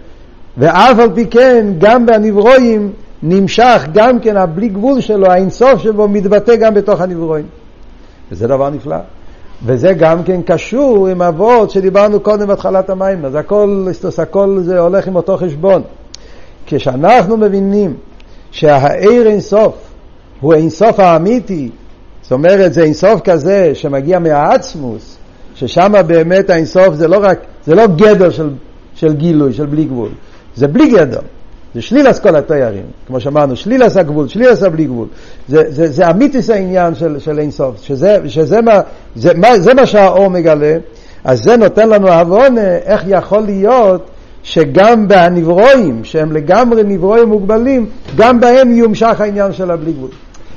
ואף 0.59 0.99
על 0.99 1.11
פי 1.15 1.27
כן, 1.27 1.67
גם 1.79 2.07
בנברואים 2.07 2.93
נמשך 3.23 3.87
גם 3.95 4.21
כן 4.21 4.37
הבלי 4.37 4.69
גבול 4.69 5.01
שלו, 5.01 5.27
האינסוף 5.27 5.83
שבו 5.83 6.09
מתבטא 6.09 6.57
גם 6.57 6.75
בתוך 6.75 7.01
הנברואים. 7.01 7.47
וזה 8.33 8.49
דבר 8.49 8.71
נפלא. 8.71 8.97
וזה 9.65 9.93
גם 9.93 10.23
כן 10.23 10.43
קשור 10.43 11.09
עם 11.09 11.23
אבות 11.23 11.71
שדיברנו 11.71 12.21
קודם 12.21 12.47
בהתחלת 12.47 12.91
המים, 12.91 13.25
אז 13.25 13.35
הכל, 13.35 13.87
הכל 14.19 14.59
זה 14.63 14.79
הולך 14.79 15.07
עם 15.07 15.17
אותו 15.17 15.37
חשבון. 15.37 15.83
כשאנחנו 16.67 17.37
מבינים 17.37 17.95
שהאיר 18.51 19.29
אינסוף 19.29 19.75
הוא 20.41 20.55
אינסוף 20.55 21.01
האמיתי, 21.01 21.71
זאת 22.23 22.33
אומרת 22.33 22.75
זה 22.75 22.83
אינסוף 22.83 23.21
כזה 23.21 23.71
שמגיע 23.75 24.19
מהעצמוס, 24.19 25.17
ששם 25.55 25.93
באמת 26.07 26.51
האינסוף 26.51 26.95
זה 26.95 27.09
לא 27.09 27.19
רק, 27.23 27.39
זה 27.67 27.75
לא 27.75 27.87
גדר 27.87 28.31
של, 28.31 28.51
של 28.95 29.13
גילוי, 29.13 29.53
של 29.53 29.67
בלי 29.67 29.85
גבול, 29.85 30.09
זה 30.57 30.69
בלי 30.69 30.91
גדר. 30.91 31.21
זה 31.75 31.83
שלילס 31.83 32.19
כל 32.19 32.37
התיירים, 32.37 32.85
כמו 33.07 33.21
שאמרנו, 33.21 33.57
שלילס 33.57 33.97
הגבול, 33.97 34.29
שלילס 34.29 34.63
הבלי 34.63 34.85
גבול. 34.85 35.07
זה, 35.49 35.63
זה, 35.69 35.87
זה 35.87 36.11
אמיתיס 36.11 36.51
העניין 36.51 36.95
של, 36.95 37.19
של 37.19 37.39
אינסוף, 37.39 37.83
שזה, 37.83 38.19
שזה 38.27 38.61
מה, 38.61 38.81
זה, 39.15 39.35
מה, 39.35 39.59
זה 39.59 39.75
מה 39.75 39.87
שהאור 39.87 40.29
מגלה, 40.29 40.77
אז 41.25 41.43
זה 41.43 41.57
נותן 41.57 41.89
לנו 41.89 42.09
עוון 42.09 42.59
איך 42.59 43.05
יכול 43.07 43.41
להיות 43.41 44.11
שגם 44.43 45.09
בנברואים, 45.09 46.05
שהם 46.05 46.33
לגמרי 46.33 46.83
נברואים 46.85 47.29
מוגבלים, 47.29 47.87
גם 48.17 48.41
בהם 48.41 48.73
יומשך 48.73 49.21
העניין 49.21 49.53
של 49.53 49.71
הבלי 49.71 49.93
גבול. 49.93 50.11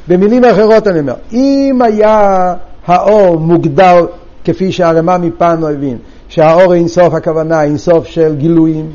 במילים 0.08 0.46
אחרות 0.46 0.88
אני 0.88 1.00
אומר, 1.00 1.14
אם 1.34 1.80
היה 1.84 2.54
האור 2.88 3.40
מוגדר 3.40 4.06
כפי 4.46 4.72
שהרמה 4.72 5.18
מפנו 5.18 5.70
הבין, 5.70 5.98
שהאור 6.30 6.74
אינסוף 6.74 7.14
הכוונה 7.14 7.64
אינסוף 7.64 8.08
של 8.08 8.36
גילויים, 8.36 8.92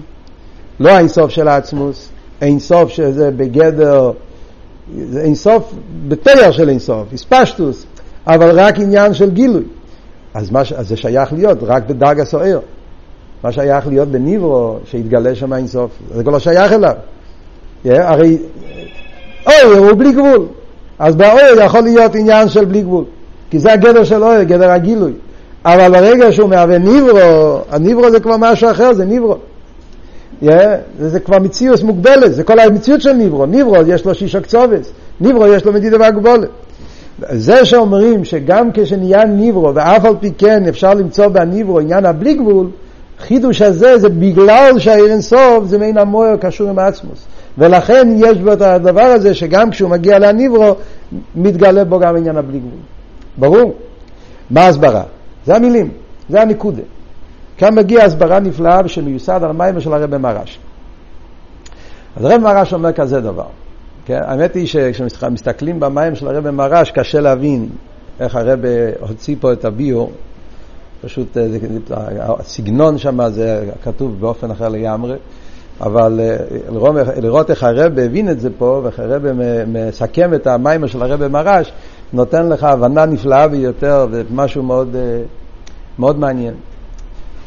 לא 0.81 0.91
האינסוף 0.91 1.31
של 1.31 1.49
העצמוס, 1.49 2.09
אינסוף 2.43 2.91
שזה 2.91 3.31
בגדר, 3.31 4.13
אינסוף 5.17 5.75
בתיאר 6.09 6.51
של 6.51 6.69
אינסוף, 6.69 7.13
איספשטוס, 7.13 7.87
אבל 8.27 8.61
רק 8.61 8.79
עניין 8.79 9.15
של 9.15 9.31
גילוי. 9.31 9.63
אז, 10.35 10.51
מה, 10.51 10.63
אז 10.77 10.89
זה 10.89 10.97
שייך 10.97 11.33
להיות 11.33 11.59
רק 11.63 11.83
בדרגה 11.87 12.25
סוער. 12.25 12.61
מה 13.45 13.53
שייך 13.53 13.87
להיות 13.87 14.09
בניברו, 14.09 14.77
שהתגלה 14.85 15.35
שם 15.35 15.53
אינסוף, 15.53 15.91
זה 16.15 16.23
כבר 16.23 16.33
לא 16.33 16.39
שייך 16.39 16.73
אליו. 16.73 16.95
Yeah, 17.85 17.89
הרי 17.93 18.39
אור 19.47 19.73
הוא 19.77 19.99
בלי 19.99 20.13
גבול, 20.13 20.47
אז 20.99 21.17
באור 21.17 21.61
יכול 21.65 21.81
להיות 21.81 22.15
עניין 22.15 22.49
של 22.49 22.65
בלי 22.65 22.83
גבול, 22.83 23.05
כי 23.51 23.59
זה 23.59 23.73
הגדר 23.73 24.05
של 24.05 24.23
אור, 24.23 24.43
גדר 24.43 24.71
הגילוי. 24.71 25.13
אבל 25.65 25.93
ברגע 25.93 26.33
שהוא 26.33 26.49
מהווה 26.49 26.79
ניברו, 26.79 27.59
הניברו 27.71 28.11
זה 28.11 28.21
כבר 28.21 28.37
משהו 28.39 28.71
אחר, 28.71 28.93
זה 28.93 29.05
ניברו. 29.05 29.37
Yeah, 30.43 30.47
זה, 30.99 31.09
זה 31.09 31.21
כבר 31.21 31.39
מציאות 31.39 31.83
מוגבלת, 31.83 32.35
זה 32.35 32.45
כל 32.45 32.59
המציאות 32.59 33.01
של 33.01 33.13
ניברו. 33.13 33.47
ניברו 33.47 33.77
יש 33.87 34.05
לו 34.05 34.15
שישה 34.15 34.41
קצובס, 34.41 34.93
ניברו 35.21 35.47
יש 35.47 35.65
לו 35.65 35.73
מדידה 35.73 35.97
והגבולת. 36.01 36.49
זה 37.31 37.65
שאומרים 37.65 38.25
שגם 38.25 38.69
כשנהיה 38.75 39.25
ניברו, 39.25 39.75
ואף 39.75 40.05
על 40.05 40.15
פי 40.21 40.33
כן 40.39 40.67
אפשר 40.69 40.95
למצוא 40.95 41.27
בניברו 41.27 41.81
עניין 41.81 42.07
הבלי 42.07 42.35
גבול, 42.35 42.67
חידוש 43.19 43.63
הזה 43.63 43.99
זה 43.99 44.09
בגלל 44.09 44.79
שהעיר 44.79 45.13
אינסוף 45.13 45.65
זה 45.65 45.79
מעין 45.79 45.99
המוער 45.99 46.37
קשור 46.37 46.69
עם 46.69 46.79
העצמוס. 46.79 47.27
ולכן 47.59 48.09
יש 48.17 48.39
בו 48.39 48.53
את 48.53 48.61
הדבר 48.61 49.01
הזה 49.01 49.35
שגם 49.35 49.71
כשהוא 49.71 49.91
מגיע 49.91 50.19
להניברו, 50.19 50.75
מתגלה 51.37 51.85
בו 51.85 51.99
גם 51.99 52.17
עניין 52.17 52.37
הבלי 52.37 52.59
גבול. 52.59 52.79
ברור? 53.39 53.75
מה 54.51 54.67
הסברה? 54.67 55.03
זה 55.51 55.57
המילים, 55.57 55.91
זה 56.29 56.43
הנקודה. 56.43 56.83
כאן 57.57 57.75
מגיעה 57.75 58.05
הסברה 58.05 58.41
נפלאה 58.41 58.89
שמיוסד 58.89 59.41
על 59.43 59.51
המים 59.51 59.81
של 59.81 59.93
הרב 59.93 60.17
מרש. 60.17 60.59
אז 62.17 62.25
הרב 62.25 62.41
מרש 62.41 62.73
אומר 62.73 62.93
כזה 62.93 63.21
דבר. 63.21 63.47
כן? 64.05 64.21
האמת 64.25 64.55
היא 64.55 64.67
שכשמסתכלים 64.67 65.81
במים 65.81 66.15
של 66.15 66.29
הרב 66.29 66.51
מרש 66.51 66.91
קשה 66.91 67.21
להבין 67.21 67.69
איך 68.21 68.37
הרב 68.37 68.59
הוציא 69.01 69.37
פה 69.41 69.53
את 69.53 69.65
הביו. 69.65 70.07
פשוט 71.01 71.37
אה, 71.37 71.47
הסגנון 72.39 72.99
שם 72.99 73.29
זה 73.29 73.71
כתוב 73.83 74.21
באופן 74.21 74.51
אחר 74.51 74.69
לגמרי. 74.69 75.17
אבל 75.81 76.21
אה, 76.21 77.21
לראות 77.21 77.51
איך 77.51 77.63
הרב 77.63 77.99
הבין 77.99 78.31
את 78.31 78.41
זה 78.41 78.49
פה, 78.59 78.81
ואיך 78.85 78.99
הרב 78.99 79.23
מסכם 79.67 80.35
את 80.35 80.47
המים 80.47 80.89
של 80.89 81.03
הרב 81.03 81.29
מרש, 81.29 81.73
נותן 82.13 82.49
לך 82.49 82.65
הבנה 82.65 83.07
נפלאה 83.07 83.49
ביותר 83.49 84.07
ומשהו 84.11 84.63
מאוד, 84.63 84.97
אה, 84.97 85.23
מאוד 85.99 86.19
מעניין. 86.19 86.55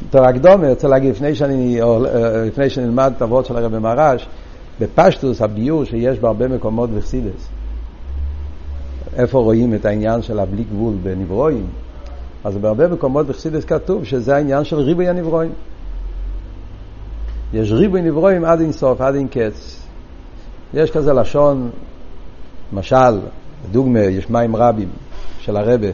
תור 0.10 0.26
הקדומה, 0.26 0.70
רוצה 0.70 0.88
להגיד, 0.88 1.12
לפני 1.12 1.36
שאני, 1.36 1.82
אה, 1.82 2.46
לפני 2.46 2.70
שנלמד 2.70 3.14
את 3.18 3.22
הוורד 3.22 3.46
של 3.46 3.58
הרב 3.58 3.78
מרש, 3.78 4.28
בפשטוס 4.80 5.42
הביור 5.42 5.84
שיש 5.84 6.20
בהרבה 6.20 6.48
מקומות 6.48 6.90
בחסידס, 6.90 7.48
איפה 9.16 9.40
רואים 9.40 9.74
את 9.74 9.86
העניין 9.86 10.22
של 10.22 10.40
הבלי 10.40 10.64
גבול 10.64 10.94
בנברואים, 11.04 11.66
אז 12.44 12.58
בהרבה 12.58 12.88
מקומות 12.88 13.28
בחסידס 13.28 13.66
כתוב 13.66 14.04
שזה 14.04 14.36
העניין 14.36 14.64
של 14.64 14.76
ריבוי 14.76 15.10
הנברואים. 15.10 15.52
יש 17.54 17.72
ריבוי 17.72 18.02
נברואים 18.02 18.46
עד 18.46 18.60
אינסוף, 18.60 19.02
עד 19.02 19.16
אין 19.16 19.28
קץ. 19.28 19.86
יש 20.74 20.92
כזה 20.92 21.14
לשון, 21.14 21.70
משל, 22.74 23.20
דוגמה, 23.72 24.00
יש 24.00 24.30
מים 24.30 24.56
רבים 24.56 24.90
של 25.40 25.58
הרבה, 25.58 25.88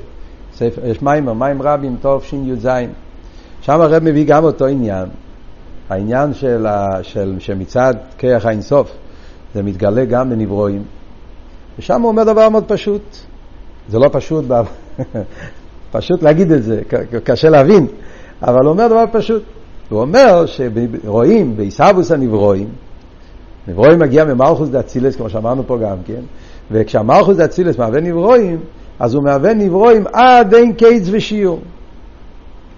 יש 0.62 1.02
מים, 1.02 1.26
מים 1.26 1.62
רבים, 1.62 1.96
טוב 2.02 2.24
שי"ז. 2.24 2.68
שם 3.62 3.82
הרב 3.82 4.04
מביא 4.04 4.26
גם 4.26 4.44
אותו 4.44 4.66
עניין, 4.66 5.06
העניין 5.90 6.34
של, 6.34 6.66
ה, 6.66 6.86
של, 7.02 7.36
שמצד 7.40 7.94
כרך 8.18 8.46
האינסוף 8.46 8.92
זה 9.54 9.64
מתגלה 9.64 10.06
גם 10.06 10.30
בנברואים, 10.30 10.84
ושם 11.80 12.02
הוא 12.02 12.10
אומר 12.10 12.24
דבר 12.24 12.50
מאוד 12.50 12.64
פשוט. 12.68 13.18
זה 13.90 14.00
לא 14.00 14.10
פשוט, 14.12 14.46
פשוט 15.92 16.24
להגיד 16.24 16.52
את 16.52 16.64
זה, 16.64 16.82
קשה 17.24 17.50
להבין, 17.50 17.88
אבל 18.42 18.60
הוא 18.64 18.70
אומר 18.70 18.88
דבר 18.88 19.06
פשוט. 19.12 19.44
הוא 19.90 20.02
אומר 20.02 20.46
שרואים 20.46 21.58
בעיסאוווס 21.58 22.12
הנברואים, 22.12 22.68
נברואים 23.68 24.00
מגיע 24.00 24.26
ממלכוס 24.26 24.70
דאצילס, 24.70 25.16
כמו 25.16 25.30
שאמרנו 25.30 25.64
פה 25.68 25.78
גם 25.78 25.98
כן, 26.06 26.22
וכשהמלכוס 26.72 27.38
דאצילס 27.38 27.78
מהווה 27.78 28.02
נברואים, 28.02 28.60
אז 29.00 29.14
הוא 29.14 29.24
מהווה 29.24 29.54
נברואים 29.54 30.04
עד 30.14 30.54
אין 30.54 30.74
קיץ 30.74 31.08
ושיעור. 31.12 31.60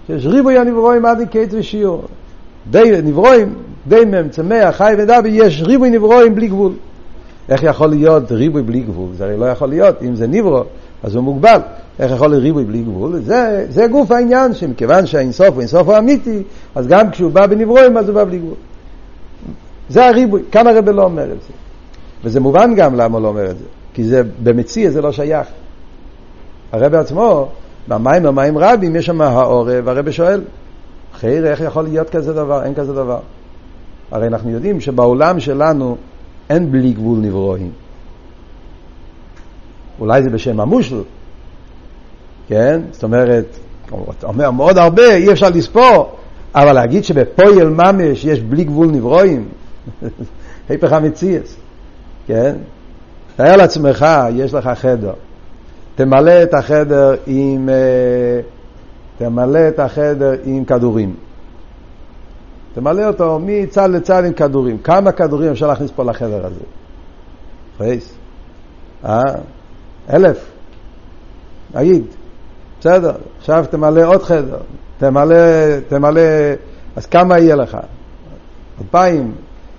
יש 0.08 0.26
ריבוי 0.26 0.58
הנברואים 0.58 1.04
עד 1.04 1.18
אין 1.18 1.28
קיץ 1.28 1.54
ושיעור. 1.54 2.04
די 2.70 3.00
נברואים, 3.04 3.54
די 3.88 4.04
מהם, 4.04 4.28
צמח, 4.28 4.76
חי 4.76 4.94
ודבי, 4.98 5.28
יש 5.28 5.62
ריבוי 5.62 5.90
נברואים 5.90 6.34
בלי 6.34 6.48
גבול. 6.48 6.72
איך 7.48 7.62
יכול 7.62 7.86
להיות 7.86 8.32
ריבוי 8.32 8.62
בלי 8.62 8.80
גבול? 8.80 9.08
זה 9.16 9.24
הרי 9.24 9.36
לא 9.36 9.46
יכול 9.46 9.68
להיות, 9.68 10.02
אם 10.02 10.14
זה 10.14 10.26
נברו, 10.26 10.62
אז 11.02 11.14
הוא 11.14 11.24
מוגבל. 11.24 11.60
איך 11.98 12.12
יכול 12.12 12.28
להיות 12.28 12.42
ריבוי 12.42 12.64
בלי 12.64 12.82
גבול? 12.82 13.20
זה, 13.22 13.66
זה 13.68 13.86
גוף 13.86 14.10
העניין, 14.10 14.54
שמכיוון 14.54 15.06
שהאינסוף 15.06 15.48
הוא 15.48 15.60
אינסוף 15.60 15.88
הוא 15.88 15.98
אמיתי, 15.98 16.42
אז 16.74 16.86
גם 16.86 17.10
כשהוא 17.10 17.30
בא 17.30 17.46
בנברואים, 17.46 17.96
אז 17.96 18.08
הוא 18.08 18.14
בא 18.14 18.24
בלי 18.24 18.38
גבול. 18.38 18.54
זה 19.88 20.06
הריבוי, 20.06 20.42
כאן 20.52 20.66
הרב 20.66 20.88
לא 20.88 21.02
אומר 21.02 21.24
את 21.24 21.42
זה. 21.42 21.52
וזה 22.24 22.40
מובן 22.40 22.74
גם 22.76 22.94
למה 22.94 23.18
הוא 23.18 23.22
לא 23.22 23.28
אומר 23.28 23.50
את 23.50 23.58
זה, 23.58 23.64
כי 23.94 24.04
זה 24.04 24.22
במציע 24.42 24.90
זה 24.90 25.02
לא 25.02 25.12
שייך. 25.12 25.46
הרב 26.72 26.94
עצמו, 26.94 27.48
במים 27.88 28.24
ומים 28.24 28.58
רבים, 28.58 28.96
יש 28.96 29.06
שם 29.06 29.20
העורב, 29.20 29.82
והרב 29.84 30.10
שואל, 30.10 30.40
חייר, 31.14 31.46
איך 31.46 31.60
יכול 31.60 31.84
להיות 31.84 32.10
כזה 32.10 32.32
דבר? 32.32 32.64
אין 32.64 32.74
כזה 32.74 32.92
דבר. 32.92 33.20
הרי 34.10 34.26
אנחנו 34.26 34.50
יודעים 34.50 34.80
שבעולם 34.80 35.40
שלנו 35.40 35.96
אין 36.50 36.72
בלי 36.72 36.92
גבול 36.92 37.18
נברואים. 37.18 37.70
אולי 40.00 40.22
זה 40.22 40.30
בשם 40.30 40.60
המושל, 40.60 41.02
כן? 42.48 42.80
זאת 42.90 43.02
אומרת, 43.02 43.44
אומר 44.22 44.50
מאוד 44.50 44.78
הרבה, 44.78 45.14
אי 45.14 45.32
אפשר 45.32 45.48
לספור, 45.48 46.16
אבל 46.54 46.72
להגיד 46.72 47.04
שבפויל 47.04 47.68
ממש 47.68 48.24
יש 48.24 48.40
בלי 48.40 48.64
גבול 48.64 48.86
נברואים, 48.86 49.48
היפך 50.68 50.92
המציאס, 50.92 51.56
כן? 52.26 52.56
תאר 53.36 53.56
לעצמך, 53.56 54.06
יש 54.34 54.54
לך 54.54 54.70
חדר, 54.74 55.12
תמלא 55.94 56.42
את 56.42 56.54
החדר 56.54 57.14
עם, 57.26 57.68
אה, 57.68 58.40
תמלא 59.18 59.68
את 59.68 59.78
החדר 59.78 60.32
עם 60.44 60.64
כדורים. 60.64 61.14
תמלא 62.74 63.06
אותו 63.06 63.38
מצד 63.42 63.90
לצד 63.90 64.24
עם 64.24 64.32
כדורים. 64.32 64.78
כמה 64.78 65.12
כדורים 65.12 65.50
אפשר 65.50 65.66
להכניס 65.66 65.90
פה 65.90 66.04
לחדר 66.04 66.46
הזה? 66.46 66.64
פרייס. 67.78 68.14
אה? 69.04 69.20
אלף. 70.12 70.52
נגיד. 71.74 72.04
בסדר, 72.80 73.12
עכשיו 73.38 73.64
תמלא 73.70 74.04
עוד 74.04 74.22
חדר, 74.22 74.58
תמלא, 74.98 75.36
תמלא, 75.88 76.20
אז 76.96 77.06
כמה 77.06 77.38
יהיה 77.38 77.56
לך? 77.56 77.76
אלפיים, 78.80 79.32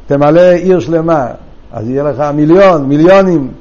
תמלא 0.07 0.41
עיר 0.41 0.79
שלמה, 0.79 1.27
אז 1.71 1.89
יהיה 1.89 2.03
לך 2.03 2.23
מיליון, 2.33 2.85
מיליונים. 2.85 3.51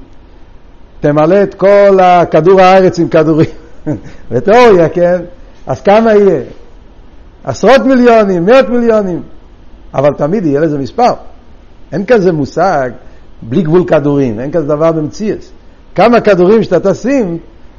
תמלא 1.03 1.43
את 1.43 1.55
כל 1.55 1.99
כדור 2.31 2.61
הארץ 2.61 2.99
עם 2.99 3.09
כדורים. 3.09 3.51
בתיאוריה, 4.31 4.89
כן? 4.89 5.21
אז 5.67 5.81
כמה 5.81 6.15
יהיה? 6.15 6.41
עשרות 7.45 7.81
מיליונים, 7.87 8.45
מאות 8.45 8.69
מיליונים. 8.69 9.23
אבל 9.95 10.11
תמיד 10.15 10.47
יהיה 10.47 10.61
לזה 10.61 10.79
מספר. 10.79 11.13
אין 11.93 12.07
כזה 12.07 12.33
מושג 12.33 12.91
בלי 13.43 13.63
גבול 13.63 13.85
כדורים, 13.87 14.41
אין 14.41 14.51
כזה 14.51 14.67
דבר 14.67 14.93
במציאס. 14.93 15.53
כמה 15.95 16.21
כדורים 16.21 16.63
שאתה 16.63 16.91
תשים, 16.91 17.39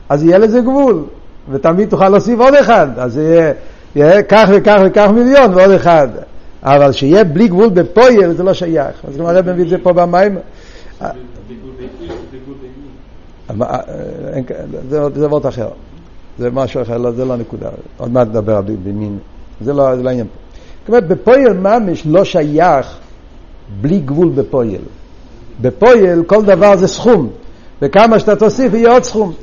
אז 0.10 0.24
יהיה 0.24 0.38
לזה 0.38 0.62
גבול. 0.62 1.04
ותמיד 1.50 1.90
תוכל 1.90 2.10
להוסיף 2.10 2.40
עוד 2.40 2.54
אחד, 2.54 2.88
אז 2.98 3.18
יהיה, 3.18 3.54
יהיה 3.96 4.24
כך 4.24 4.50
וכך 4.54 4.78
וכך 4.86 5.08
מיליון 5.14 5.54
ועוד 5.54 5.72
אחד. 5.72 6.08
אבל 6.64 6.92
שיהיה 6.92 7.24
בלי 7.24 7.48
גבול 7.48 7.70
בפויל 7.70 8.34
זה 8.34 8.44
לא 8.44 8.54
שייך. 8.54 8.96
אז 9.08 9.18
גם 9.18 9.26
הרב 9.26 9.52
מביא 9.52 9.64
את 9.64 9.70
זה 9.70 9.78
פה 9.78 9.94
במים. 9.94 10.38
זה 14.90 15.28
וורט 15.30 15.46
אחר. 15.46 15.70
זה 16.38 16.50
משהו 16.52 16.82
אחר, 16.82 16.98
לא, 16.98 17.12
זה 17.12 17.26
לא 17.26 17.36
נקודה. 17.36 17.70
עוד 17.98 18.12
מעט 18.12 18.28
נדבר 18.28 18.56
על 18.56 18.64
במין. 18.64 19.18
זה 19.62 19.74
לא, 19.74 19.96
זה 19.96 20.04
לא 20.04 20.10
העניין 20.10 20.28
פה. 20.28 20.40
זאת 20.80 20.90
אומרת, 20.90 21.08
בפועל 21.08 21.54
ממש 21.54 22.04
לא 22.06 22.24
שייך 22.24 22.98
בלי 23.82 24.00
גבול 24.00 24.30
בפועל. 24.30 24.82
בפועל 25.62 26.24
כל 26.28 26.46
דבר 26.46 26.76
זה 26.78 26.88
סכום, 26.88 27.30
וכמה 27.82 28.20
שאתה 28.20 28.36
תוסיף 28.36 28.74
יהיה 28.74 28.92
עוד 28.92 29.04
סכום. 29.04 29.34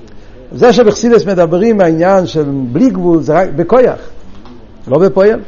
זה 0.53 0.73
שבחסידס 0.73 1.27
מדברים 1.27 1.81
העניין 1.81 2.27
של 2.27 2.45
בלי 2.73 2.91
גבול 2.91 3.23
זה 3.23 3.35
רק 3.41 3.49
בכויח, 3.57 4.01
לא 4.89 4.99
בפועל. 4.99 5.41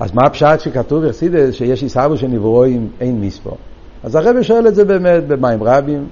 אז 0.00 0.14
מה 0.14 0.22
הפשט 0.26 0.60
שכתוב 0.60 1.06
בחסידס 1.06 1.54
שיש 1.54 1.82
עיסאוו 1.82 2.16
שנברואים 2.16 2.88
אין 3.00 3.20
מספור? 3.20 3.56
אז 4.02 4.14
הרב 4.14 4.42
שואל 4.42 4.68
את 4.68 4.74
זה 4.74 4.84
באמת 4.84 5.26
במים 5.26 5.62
רבים, 5.62 6.06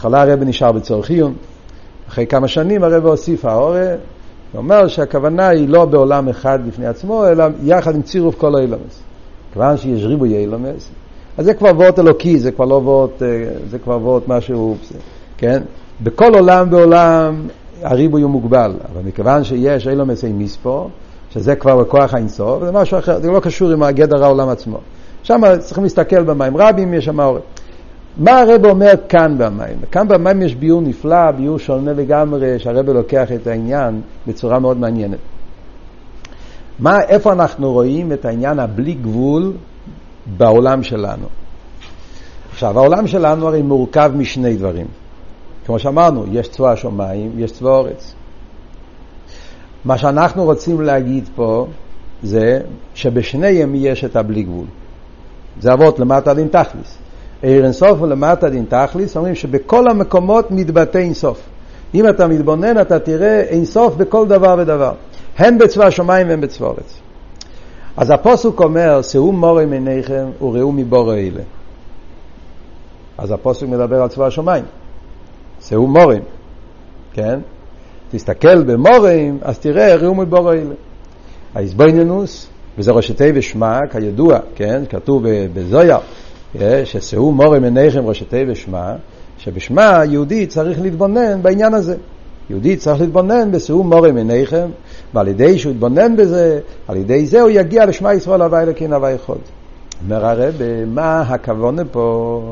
בהתחלה 0.00 0.22
הרב 0.22 0.42
נשאר 0.42 0.72
בצורכיון, 0.72 1.34
אחרי 2.08 2.26
כמה 2.26 2.48
שנים 2.48 2.84
הרב 2.84 3.06
הוסיף 3.06 3.44
האורה, 3.44 3.94
ואומר 4.54 4.88
שהכוונה 4.88 5.48
היא 5.48 5.68
לא 5.68 5.84
בעולם 5.84 6.28
אחד 6.28 6.58
בפני 6.66 6.86
עצמו, 6.86 7.26
אלא 7.28 7.44
יחד 7.64 7.94
עם 7.94 8.02
צירוף 8.02 8.34
כל 8.34 8.56
האילומס. 8.56 9.02
כיוון 9.52 9.76
שיש 9.76 10.04
ריבוי 10.04 10.36
אילומס, 10.36 10.90
אז 11.38 11.44
זה 11.44 11.54
כבר 11.54 11.68
וורט 11.68 11.98
אלוקי, 11.98 12.38
זה 12.38 12.52
כבר 12.52 12.64
לא 12.64 12.74
וורט, 12.74 13.22
אה, 13.22 13.28
זה 13.70 13.78
כבר 13.78 13.98
וורט 14.02 14.28
משהו, 14.28 14.76
כן? 15.38 15.62
בכל 16.02 16.34
עולם 16.34 16.70
בעולם 16.70 17.46
הריבוי 17.82 18.22
הוא 18.22 18.30
מוגבל, 18.30 18.72
אבל 18.92 19.02
מכיוון 19.04 19.44
שיש 19.44 19.88
אילומס 19.88 20.24
אין 20.24 20.38
מספור, 20.38 20.90
שזה 21.30 21.56
כבר 21.56 21.76
בכוח 21.76 22.14
האינסוף, 22.14 22.64
זה 22.64 22.72
משהו 22.72 22.98
אחר, 22.98 23.20
זה 23.20 23.30
לא 23.30 23.40
קשור 23.40 23.70
עם 23.70 23.82
הגדר 23.82 24.24
העולם 24.24 24.48
עצמו. 24.48 24.78
שם 25.22 25.40
צריכים 25.58 25.84
להסתכל 25.84 26.22
במים 26.22 26.56
רבים, 26.56 26.94
יש 26.94 27.04
שם 27.04 27.20
אורך. 27.20 27.42
מה 28.20 28.40
הרב 28.40 28.66
אומר 28.66 28.92
כאן 29.08 29.38
במים? 29.38 29.76
כאן 29.90 30.08
במים 30.08 30.42
יש 30.42 30.54
ביור 30.54 30.82
נפלא, 30.82 31.30
ביור 31.30 31.58
שונה 31.58 31.92
לגמרי, 31.92 32.58
שהרב 32.58 32.90
לוקח 32.90 33.32
את 33.32 33.46
העניין 33.46 34.00
בצורה 34.26 34.58
מאוד 34.58 34.76
מעניינת. 34.76 35.18
מה, 36.78 37.00
איפה 37.00 37.32
אנחנו 37.32 37.72
רואים 37.72 38.12
את 38.12 38.24
העניין 38.24 38.58
הבלי 38.58 38.94
גבול 38.94 39.52
בעולם 40.36 40.82
שלנו? 40.82 41.26
עכשיו, 42.52 42.78
העולם 42.78 43.06
שלנו 43.06 43.48
הרי 43.48 43.62
מורכב 43.62 44.12
משני 44.16 44.56
דברים. 44.56 44.86
כמו 45.66 45.78
שאמרנו, 45.78 46.24
יש 46.32 46.48
צבא 46.48 46.72
השמיים, 46.72 47.32
יש 47.38 47.52
צבא 47.52 47.70
אורץ. 47.70 48.14
מה 49.84 49.98
שאנחנו 49.98 50.44
רוצים 50.44 50.80
להגיד 50.80 51.28
פה 51.34 51.66
זה 52.22 52.60
שבשניהם 52.94 53.72
יש 53.74 54.04
את 54.04 54.16
הבלי 54.16 54.42
גבול. 54.42 54.66
זה 55.60 55.72
אבות 55.72 55.98
למטה 55.98 56.34
דין 56.34 56.48
תכליס. 56.48 56.99
עיר 57.42 57.64
אינסוף 57.64 58.02
ולמטה 58.02 58.48
דין 58.48 58.64
תכליס, 58.68 59.16
אומרים 59.16 59.34
שבכל 59.34 59.90
המקומות 59.90 60.50
מתבטא 60.50 60.98
אינסוף. 60.98 61.40
אם 61.94 62.08
אתה 62.08 62.26
מתבונן 62.26 62.80
אתה 62.80 62.98
תראה 62.98 63.40
אינסוף 63.40 63.94
בכל 63.94 64.26
דבר 64.28 64.56
ודבר. 64.58 64.92
הן 65.38 65.58
בצבא 65.58 65.84
השמיים 65.84 66.28
והן 66.28 66.40
בצבא 66.40 66.66
ארץ. 66.66 67.00
אז 67.96 68.10
הפוסוק 68.10 68.60
אומר, 68.60 69.02
שאו 69.02 69.32
מורים 69.32 69.72
עיניכם 69.72 70.26
וראו 70.40 70.72
מבורא 70.72 71.14
אלה. 71.14 71.42
אז 73.18 73.30
הפוסק 73.30 73.66
מדבר 73.66 74.02
על 74.02 74.08
צבא 74.08 74.26
השמיים. 74.26 74.64
שאו 75.60 75.86
מורים, 75.86 76.22
כן? 77.12 77.40
תסתכל 78.10 78.62
במורים, 78.62 79.38
אז 79.42 79.58
תראה, 79.58 79.96
ראו 79.96 80.14
מבורא 80.14 80.54
אלה. 80.54 80.74
האיזבוינינוס, 81.54 82.48
וזה 82.78 82.92
ראשי 82.92 83.14
תיבה 83.14 83.42
שמע, 83.42 83.78
כידוע, 83.90 84.38
כן? 84.54 84.82
כתוב 84.88 85.22
בזויה, 85.54 85.98
ששאו 86.84 87.32
מורים 87.32 87.64
עיניכם 87.64 88.06
ראשי 88.06 88.24
תיבה 88.24 88.54
שמע, 88.54 88.94
שבשמע 89.38 90.02
יהודי 90.04 90.46
צריך 90.46 90.80
להתבונן 90.80 91.42
בעניין 91.42 91.74
הזה. 91.74 91.96
יהודי 92.50 92.76
צריך 92.76 93.00
להתבונן 93.00 93.52
בשאו 93.52 93.84
מורים 93.84 94.16
עיניכם, 94.16 94.70
ועל 95.14 95.28
ידי 95.28 95.58
שהוא 95.58 95.72
יתבונן 95.72 96.16
בזה, 96.16 96.60
על 96.88 96.96
ידי 96.96 97.26
זה 97.26 97.40
הוא 97.40 97.50
יגיע 97.50 97.86
לשמע 97.86 98.14
ישראל 98.14 98.42
הווי 98.42 98.62
אלוקים 98.62 98.92
הווי 98.92 99.18
חוד. 99.18 99.38
אומר 100.04 100.26
הרב, 100.26 100.54
מה 100.86 101.20
הכוונה 101.20 101.84
פה? 101.84 102.42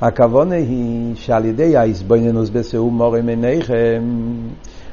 הכוונה 0.00 0.54
היא 0.54 1.14
שעל 1.14 1.44
ידי 1.44 1.76
ההסבוננוס 1.76 2.50
בשאו 2.50 2.90
מורים 2.90 3.28
עיניכם, 3.28 4.02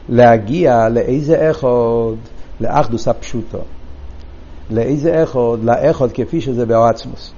להגיע 0.10 0.89
לאיזה 0.89 1.52
אחד, 1.52 2.15
לאחדוס 2.62 3.08
הפשוטו. 3.08 3.58
לאיזה 4.69 5.23
אחד? 5.23 5.63
לאחד 5.63 6.12
כפי 6.12 6.41
שזה 6.41 6.65
באועצמוס. 6.65 7.34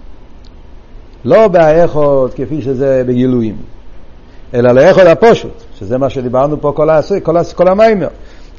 לא 1.26 1.48
באחד 1.48 2.34
כפי 2.36 2.62
שזה 2.62 3.04
בגילויים, 3.08 3.56
אלא 4.54 4.72
לאחד 4.72 5.06
הפושוט, 5.06 5.64
שזה 5.80 5.98
מה 5.98 6.10
שדיברנו 6.10 6.62
פה 6.62 6.72
כל, 6.76 6.90
העשוי, 6.90 7.20
כל, 7.24 7.36
כל 7.56 7.68
המיימר. 7.68 8.08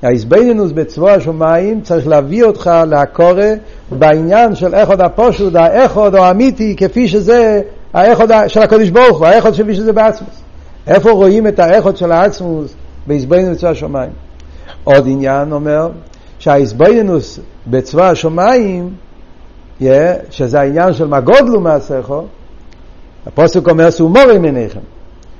ההסבנינוס 0.02 0.72
בצבוע 0.72 1.12
השמיים 1.12 1.80
צריך 1.80 2.06
להביא 2.06 2.44
אותך 2.44 2.70
לקורא 2.86 3.44
בעניין 3.90 4.54
של 4.54 4.74
איכות 4.74 5.00
הפושוט, 5.00 5.54
האיכות 5.54 6.14
האמיתי 6.14 6.76
כפי 6.76 7.08
שזה 7.08 7.62
האיכות 7.92 8.30
של 8.48 8.62
הקדוש 8.62 8.90
ברוך 8.90 9.18
הוא, 9.18 9.26
האיכות 9.26 9.54
כפי 9.54 9.74
שזה 9.74 9.92
בעצמוס. 9.92 10.40
איפה 10.86 11.10
רואים 11.10 11.46
את 11.46 11.58
האיכות 11.58 11.96
של 11.96 12.12
העצמוס? 12.12 12.74
בהסבנינוס 13.06 13.56
בצבע 13.56 13.70
השמיים. 13.70 14.10
עוד 14.84 15.06
עניין 15.06 15.52
אומר 15.52 15.88
שההסבנינוס 16.38 17.40
בצבע 17.66 18.08
השמיים, 18.08 18.90
yeah, 19.80 19.84
שזה 20.30 20.60
העניין 20.60 20.92
של 20.92 21.06
מה 21.06 21.20
גודלו 21.20 21.60
מעשיכו, 21.60 22.24
הפוסק 23.26 23.68
אומר 23.68 23.90
שהוא 23.90 24.10
מורים 24.10 24.44
עיניכם, 24.44 24.80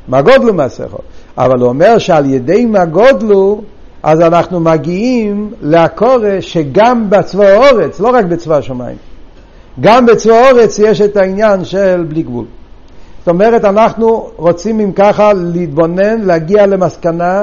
מה 0.08 0.22
גודלו 0.22 0.54
מעשיכו, 0.54 0.98
אבל 1.38 1.60
הוא 1.60 1.68
אומר 1.68 1.98
שעל 1.98 2.30
ידי 2.30 2.66
מה 2.66 2.84
גודלו 2.84 3.62
אז 4.04 4.20
אנחנו 4.20 4.60
מגיעים 4.60 5.50
לקורא 5.62 6.40
שגם 6.40 7.10
בצבא 7.10 7.44
האורץ, 7.44 8.00
לא 8.00 8.08
רק 8.08 8.24
בצבא 8.24 8.56
השמיים, 8.56 8.96
גם 9.80 10.06
בצבא 10.06 10.32
האורץ 10.34 10.78
יש 10.78 11.00
את 11.00 11.16
העניין 11.16 11.64
של 11.64 12.04
בלי 12.08 12.22
גבול. 12.22 12.44
זאת 13.18 13.28
אומרת, 13.28 13.64
אנחנו 13.64 14.30
רוצים 14.36 14.80
אם 14.80 14.92
ככה 14.92 15.32
להתבונן, 15.32 16.20
להגיע 16.20 16.66
למסקנה 16.66 17.42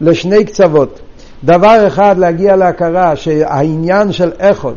לשני 0.00 0.44
קצוות. 0.44 1.00
דבר 1.44 1.86
אחד, 1.86 2.14
להגיע 2.18 2.56
להכרה 2.56 3.16
שהעניין 3.16 4.12
של 4.12 4.30
איכות, 4.40 4.74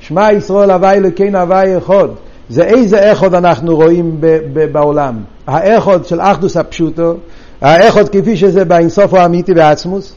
שמע 0.00 0.32
ישראל 0.32 0.70
הווי 0.70 0.92
אלוקינו 0.92 1.38
הווי 1.38 1.78
אחד, 1.78 2.08
זה 2.48 2.64
איזה 2.64 2.98
איכות 2.98 3.34
אנחנו 3.34 3.76
רואים 3.76 4.16
ב- 4.20 4.38
ב- 4.52 4.72
בעולם. 4.72 5.22
האיכות 5.46 6.06
של 6.06 6.20
אחדוס 6.20 6.56
הפשוטו, 6.56 7.14
האיכות 7.60 8.08
כפי 8.08 8.36
שזה 8.36 8.64
באינסוף 8.64 9.14
האמיתי 9.14 9.54
בעצמוס, 9.54 10.14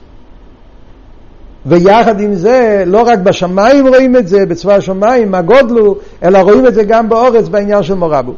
ויחד 1.66 2.20
עם 2.20 2.34
זה, 2.34 2.84
לא 2.88 3.02
רק 3.02 3.20
בשמיים 3.20 3.88
רואים 3.88 4.16
את 4.16 4.28
זה, 4.28 4.46
בצבא 4.46 4.74
השמיים, 4.74 5.32
מה 5.32 5.42
גודלו, 5.42 5.96
אלא 6.24 6.38
רואים 6.38 6.68
את 6.68 6.74
זה 6.74 6.84
גם 6.84 7.10
באורץ 7.10 7.48
בעניין 7.48 7.84
של 7.84 7.94
מורבו. 7.94 8.34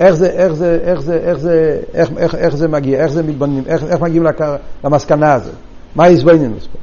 איך 0.00 0.14
זה, 0.14 0.30
איך 0.30 0.52
זה, 0.52 0.78
איך 0.84 1.00
זה, 1.00 1.20
איך 1.24 1.38
זה, 1.38 1.78
איך, 1.94 2.10
איך, 2.16 2.34
איך 2.34 2.56
זה 2.56 2.68
מגיע, 2.68 3.02
איך 3.02 3.12
זה 3.12 3.22
מתבוננים, 3.22 3.62
איך, 3.66 3.84
איך 3.84 4.00
מגיעים 4.00 4.22
לקר, 4.22 4.56
למסקנה 4.84 5.32
הזאת? 5.32 5.54
מה 5.96 6.04
ההסבוינינוס 6.04 6.66
פה? 6.66 6.78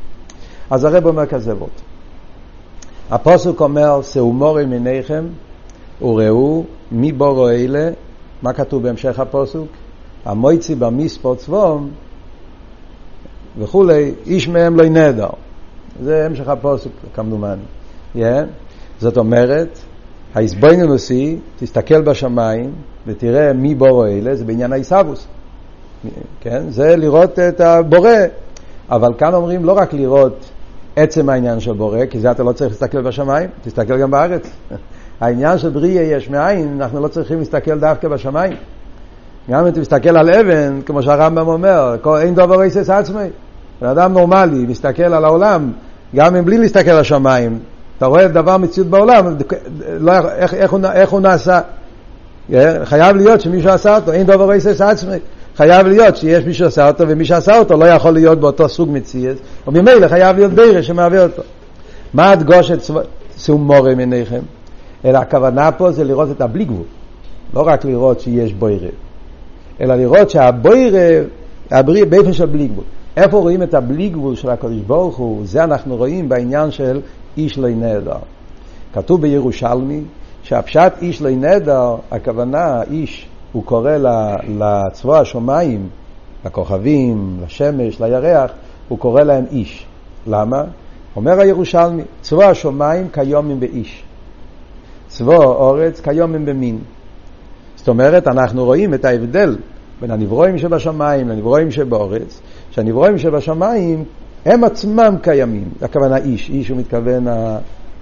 אז 0.75 0.83
הרב 0.83 1.05
אומר 1.05 1.25
כזה 1.25 1.55
וורט. 1.55 1.81
הפוסק 3.11 3.59
אומר, 3.59 4.01
שאו 4.01 4.33
מורי 4.33 4.65
מניכם 4.65 5.23
וראו 6.03 6.63
מי 6.91 7.11
בורו 7.11 7.49
אלה, 7.49 7.89
מה 8.41 8.53
כתוב 8.53 8.83
בהמשך 8.83 9.19
הפוסק? 9.19 9.59
המויצי 10.25 10.75
במספור 10.75 11.35
צבום 11.35 11.89
וכולי, 13.57 14.11
איש 14.25 14.47
מהם 14.47 14.75
לא 14.75 14.89
נהדר. 14.89 15.29
זה 16.03 16.25
המשך 16.25 16.47
הפוסק 16.47 16.89
כמדומני. 17.13 17.61
Yeah. 18.15 18.19
זאת 18.99 19.17
אומרת, 19.17 19.79
ההסבוינינוס 20.35 21.09
היא, 21.09 21.37
תסתכל 21.59 22.01
בשמיים 22.01 22.71
ותראה 23.07 23.53
מי 23.53 23.75
בורו 23.75 24.05
אלה, 24.05 24.35
זה 24.35 24.45
בעניין 24.45 24.73
העיסאוווס. 24.73 25.27
כן? 26.41 26.69
זה 26.69 26.95
לראות 26.95 27.39
את 27.39 27.61
הבורא. 27.61 28.09
אבל 28.89 29.13
כאן 29.17 29.33
אומרים 29.33 29.65
לא 29.65 29.73
רק 29.73 29.93
לראות 29.93 30.45
עצם 30.95 31.29
העניין 31.29 31.59
של 31.59 31.73
בורא, 31.73 32.05
כי 32.09 32.19
זה 32.19 32.31
אתה 32.31 32.43
לא 32.43 32.51
צריך 32.51 32.71
להסתכל 32.71 33.01
בשמיים, 33.01 33.49
תסתכל 33.63 33.97
גם 33.97 34.11
בארץ. 34.11 34.49
העניין 35.21 35.57
של 35.57 35.69
בריאה 35.69 36.03
יש 36.03 36.29
מאין, 36.29 36.77
אנחנו 36.81 37.01
לא 37.01 37.07
צריכים 37.07 37.39
להסתכל 37.39 37.79
דווקא 37.79 38.07
בשמיים. 38.07 38.53
גם 39.49 39.59
אם 39.59 39.67
אתה 39.67 39.79
מסתכל 39.79 40.17
על 40.17 40.29
אבן, 40.29 40.81
כמו 40.85 41.03
שהרמב"ם 41.03 41.47
אומר, 41.47 41.95
אין 42.21 42.35
דבר 42.35 42.59
עיסס 42.59 42.89
עצמי. 42.89 43.27
בן 43.81 43.87
אדם 43.87 44.13
נורמלי 44.13 44.65
מסתכל 44.65 45.03
על 45.03 45.25
העולם, 45.25 45.71
גם 46.15 46.35
אם 46.35 46.45
בלי 46.45 46.57
להסתכל 46.57 46.91
על 46.91 46.99
השמיים, 46.99 47.59
אתה 47.97 48.05
רואה 48.05 48.27
דבר 48.27 48.57
מציאות 48.57 48.87
בעולם, 48.87 49.35
לא, 49.99 50.11
איך, 50.35 50.53
איך, 50.53 50.71
הוא, 50.71 50.79
איך 50.93 51.09
הוא 51.09 51.19
נעשה. 51.19 51.61
חייב 52.83 53.15
להיות 53.15 53.41
שמישהו 53.41 53.69
עשה 53.69 53.95
אותו, 53.95 54.11
אין 54.11 54.25
דבר 54.25 54.49
עיסס 54.49 54.81
עצמי. 54.81 55.17
חייב 55.57 55.87
להיות 55.87 56.17
שיש 56.17 56.45
מי 56.45 56.53
שעשה 56.53 56.87
אותו 56.87 57.03
ומי 57.07 57.25
שעשה 57.25 57.59
אותו 57.59 57.77
לא 57.77 57.85
יכול 57.85 58.11
להיות 58.11 58.39
באותו 58.39 58.69
סוג 58.69 58.89
מציאס, 58.91 59.37
וממילא 59.67 60.07
חייב 60.07 60.37
להיות 60.37 60.53
בירה 60.53 60.83
שמהווה 60.83 61.23
אותו. 61.23 61.41
מה 62.13 62.31
הדגושת 62.31 62.77
שהוא 63.37 63.59
מורה 63.59 63.95
מעיניכם? 63.95 64.39
אלא 65.05 65.17
הכוונה 65.17 65.71
פה 65.71 65.91
זה 65.91 66.03
לראות 66.03 66.31
את 66.31 66.41
הבלי 66.41 66.65
גבול, 66.65 66.85
לא 67.53 67.61
רק 67.67 67.85
לראות 67.85 68.19
שיש 68.19 68.53
בוירה. 68.53 68.89
אלא 69.81 69.95
לראות 69.95 70.29
שהבוירה, 70.29 71.25
הבריא 71.71 72.05
באופן 72.05 72.33
של 72.33 72.45
בלי 72.45 72.67
גבול. 72.67 72.83
איפה 73.17 73.37
רואים 73.37 73.63
את 73.63 73.73
הבלי 73.73 74.09
גבול 74.09 74.35
של 74.35 74.49
הקדוש 74.49 74.81
ברוך 74.87 75.17
הוא? 75.17 75.45
זה 75.45 75.63
אנחנו 75.63 75.95
רואים 75.95 76.29
בעניין 76.29 76.71
של 76.71 77.01
איש 77.37 77.57
לא 77.57 77.69
נהדר. 77.69 78.17
כתוב 78.93 79.21
בירושלמי 79.21 80.01
שהפשט 80.43 80.93
איש 81.01 81.21
לא 81.21 81.29
נהדר, 81.29 81.95
הכוונה 82.11 82.81
איש, 82.91 83.27
הוא 83.51 83.63
קורא 83.63 83.91
לצבוע 84.47 85.19
השמיים, 85.19 85.89
לכוכבים, 86.45 87.37
לשמש, 87.45 88.01
לירח, 88.01 88.51
הוא 88.87 88.99
קורא 88.99 89.21
להם 89.21 89.45
איש. 89.51 89.85
למה? 90.27 90.63
אומר 91.15 91.39
הירושלמי, 91.39 92.03
צבוע 92.21 92.45
השמיים 92.45 93.09
כיומים 93.09 93.59
באיש. 93.59 94.03
צבוע 95.13 95.45
אורץ 95.45 95.99
כיומים 95.99 96.45
במין. 96.45 96.79
זאת 97.75 97.87
אומרת, 97.87 98.27
אנחנו 98.27 98.65
רואים 98.65 98.93
את 98.93 99.05
ההבדל 99.05 99.55
בין 100.01 100.11
הנברואים 100.11 100.57
שבשמיים 100.57 101.29
לנברואים 101.29 101.71
שבאורץ, 101.71 102.41
שהנברואים 102.71 103.17
שבשמיים 103.17 104.03
הם 104.45 104.63
עצמם 104.63 105.15
קיימים. 105.21 105.69
הכוונה 105.81 106.17
איש, 106.17 106.49
איש 106.49 106.69
הוא 106.69 106.77
מתכוון 106.77 107.25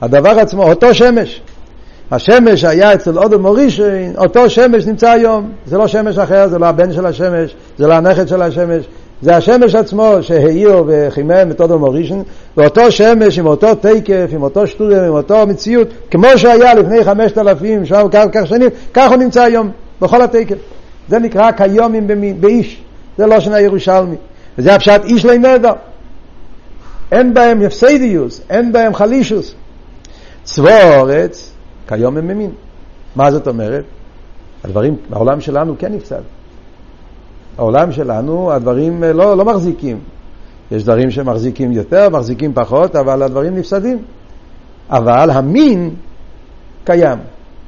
הדבר 0.01 0.29
עצמו, 0.29 0.63
אותו 0.63 0.93
שמש. 0.93 1.41
השמש 2.11 2.63
היה 2.63 2.93
אצל 2.93 3.17
אודו 3.17 3.39
מורישין, 3.39 4.13
אותו 4.17 4.49
שמש 4.49 4.85
נמצא 4.85 5.09
היום. 5.09 5.51
זה 5.65 5.77
לא 5.77 5.87
שמש 5.87 6.17
אחר, 6.17 6.47
זה 6.47 6.59
לא 6.59 6.65
הבן 6.65 6.93
של 6.93 7.05
השמש, 7.05 7.55
זה 7.77 7.87
לא 7.87 7.93
הנכד 7.93 8.27
של 8.27 8.41
השמש, 8.41 8.85
זה 9.21 9.35
השמש 9.35 9.75
עצמו 9.75 10.15
שהאיר 10.21 10.83
וחימם 10.87 11.51
את 11.51 11.61
אודו 11.61 11.79
מורישין, 11.79 12.23
ואותו 12.57 12.91
שמש 12.91 13.39
עם 13.39 13.45
אותו 13.45 13.75
תקף, 13.75 14.29
עם 14.31 14.43
אותו 14.43 14.67
שטודם, 14.67 15.03
עם 15.03 15.13
אותו 15.13 15.47
מציאות, 15.47 15.87
כמו 16.11 16.27
שהיה 16.35 16.73
לפני 16.73 17.03
חמשת 17.03 17.37
אלפים, 17.37 17.85
שם 17.85 18.07
כך 18.11 18.47
שנים, 18.47 18.69
כך 18.93 19.09
הוא 19.09 19.17
נמצא 19.17 19.41
היום, 19.41 19.71
בכל 20.01 20.21
התקף. 20.21 20.55
זה 21.09 21.19
נקרא 21.19 21.51
כיומים 21.51 22.07
באיש, 22.39 22.81
זה 23.17 23.25
לא 23.25 23.39
שנה 23.39 23.59
ירושלמי. 23.59 24.15
וזה 24.57 24.75
הפשט 24.75 25.01
איש 25.05 25.25
לא 25.25 25.37
נדר. 25.37 25.73
אין 27.11 27.33
בהם 27.33 27.61
הפסדיוס, 27.61 28.41
אין 28.49 28.71
בהם 28.71 28.93
חלישוס. 28.93 29.55
צבוע 30.43 30.97
אורץ, 30.97 31.51
כיום 31.87 32.17
הם 32.17 32.27
ממין. 32.27 32.51
מה 33.15 33.31
זאת 33.31 33.47
אומרת? 33.47 33.83
הדברים, 34.63 34.95
העולם 35.11 35.41
שלנו 35.41 35.75
כן 35.79 35.93
נפסד. 35.93 36.21
העולם 37.61 37.91
שלנו, 37.91 38.51
הדברים 38.51 39.03
אה, 39.03 39.13
לא, 39.13 39.37
לא 39.37 39.45
מחזיקים. 39.45 39.99
יש 40.71 40.83
דברים 40.83 41.11
שמחזיקים 41.11 41.71
יותר, 41.71 42.09
מחזיקים 42.09 42.53
פחות, 42.53 42.95
אבל 42.95 43.23
הדברים 43.23 43.55
נפסדים. 43.55 43.97
אבל 44.89 45.29
המין 45.29 45.89
קיים. 46.83 47.19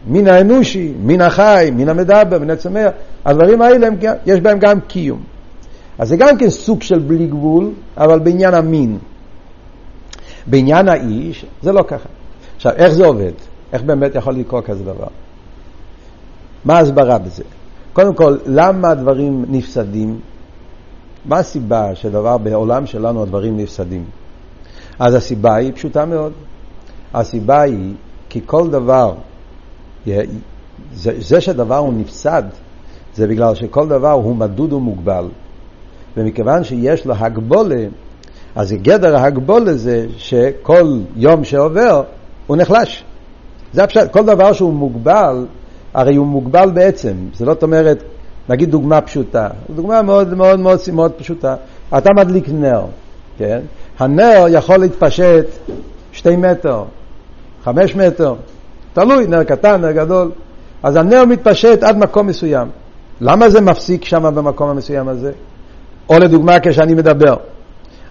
מין 0.07 0.27
האנושי, 0.27 0.93
מין 0.99 1.21
החי, 1.21 1.69
מין 1.73 1.89
המדבר, 1.89 2.39
מין 2.39 2.49
הצמח, 2.49 2.89
הדברים 3.25 3.61
האלה, 3.61 3.87
הם, 3.87 3.95
יש 4.25 4.39
בהם 4.39 4.59
גם 4.59 4.79
קיום. 4.79 5.23
אז 5.99 6.09
זה 6.09 6.17
גם 6.17 6.37
כן 6.37 6.49
סוג 6.49 6.81
של 6.81 6.99
בלי 6.99 7.27
גבול, 7.27 7.71
אבל 7.97 8.19
בעניין 8.19 8.53
המין. 8.53 8.97
בעניין 10.47 10.87
האיש, 10.87 11.45
זה 11.61 11.71
לא 11.71 11.83
ככה. 11.87 12.09
עכשיו, 12.55 12.71
איך 12.75 12.93
זה 12.93 13.05
עובד? 13.05 13.31
איך 13.73 13.81
באמת 13.81 14.15
יכול 14.15 14.33
לקרות 14.33 14.65
כזה 14.65 14.83
דבר? 14.83 15.07
מה 16.65 16.77
ההסברה 16.77 17.17
בזה? 17.17 17.43
קודם 17.93 18.13
כל, 18.13 18.37
למה 18.45 18.89
הדברים 18.89 19.45
נפסדים? 19.47 20.19
מה 21.25 21.39
הסיבה 21.39 21.95
שדבר 21.95 22.37
בעולם 22.37 22.85
שלנו 22.85 23.23
הדברים 23.23 23.57
נפסדים? 23.57 24.05
אז 24.99 25.15
הסיבה 25.15 25.55
היא 25.55 25.73
פשוטה 25.73 26.05
מאוד. 26.05 26.33
הסיבה 27.13 27.61
היא 27.61 27.93
כי 28.29 28.41
כל 28.45 28.69
דבר, 28.69 29.13
זה, 30.93 31.11
זה 31.19 31.41
שדבר 31.41 31.77
הוא 31.77 31.93
נפסד, 31.93 32.43
זה 33.15 33.27
בגלל 33.27 33.55
שכל 33.55 33.87
דבר 33.87 34.11
הוא 34.11 34.35
מדוד 34.35 34.73
ומוגבל. 34.73 35.27
ומכיוון 36.17 36.63
שיש 36.63 37.05
לו 37.05 37.13
הגבולה, 37.15 37.85
אז 38.55 38.73
גדר 38.73 39.15
ההגבולה 39.15 39.73
זה 39.73 40.05
שכל 40.17 40.99
יום 41.15 41.43
שעובר 41.43 42.03
הוא 42.47 42.57
נחלש. 42.57 43.03
זה 43.73 43.83
הפשט, 43.83 44.11
כל 44.11 44.25
דבר 44.25 44.53
שהוא 44.53 44.73
מוגבל, 44.73 45.45
הרי 45.93 46.15
הוא 46.15 46.27
מוגבל 46.27 46.71
בעצם. 46.73 47.13
זה 47.33 47.45
לא 47.45 47.55
אומרת, 47.61 48.03
נגיד 48.49 48.71
דוגמה 48.71 49.01
פשוטה, 49.01 49.47
דוגמה 49.75 50.01
מאוד 50.01 50.33
מאוד 50.33 50.59
מאוד, 50.59 50.79
מאוד 50.93 51.11
פשוטה. 51.11 51.55
אתה 51.97 52.09
מדליק 52.17 52.49
נר, 52.49 52.85
כן? 53.37 53.59
הנר 53.99 54.45
יכול 54.49 54.77
להתפשט 54.77 55.45
שתי 56.11 56.35
מטר, 56.35 56.83
חמש 57.63 57.95
מטר, 57.95 58.35
תלוי, 58.93 59.27
נר 59.27 59.43
קטן, 59.43 59.81
נר 59.81 59.91
גדול. 59.91 60.31
אז 60.83 60.95
הנר 60.95 61.25
מתפשט 61.25 61.83
עד 61.83 61.97
מקום 61.97 62.27
מסוים. 62.27 62.67
למה 63.21 63.49
זה 63.49 63.61
מפסיק 63.61 64.05
שם 64.05 64.35
במקום 64.35 64.69
המסוים 64.69 65.07
הזה? 65.07 65.31
או 66.09 66.19
לדוגמה 66.19 66.59
כשאני 66.63 66.93
מדבר. 66.93 67.35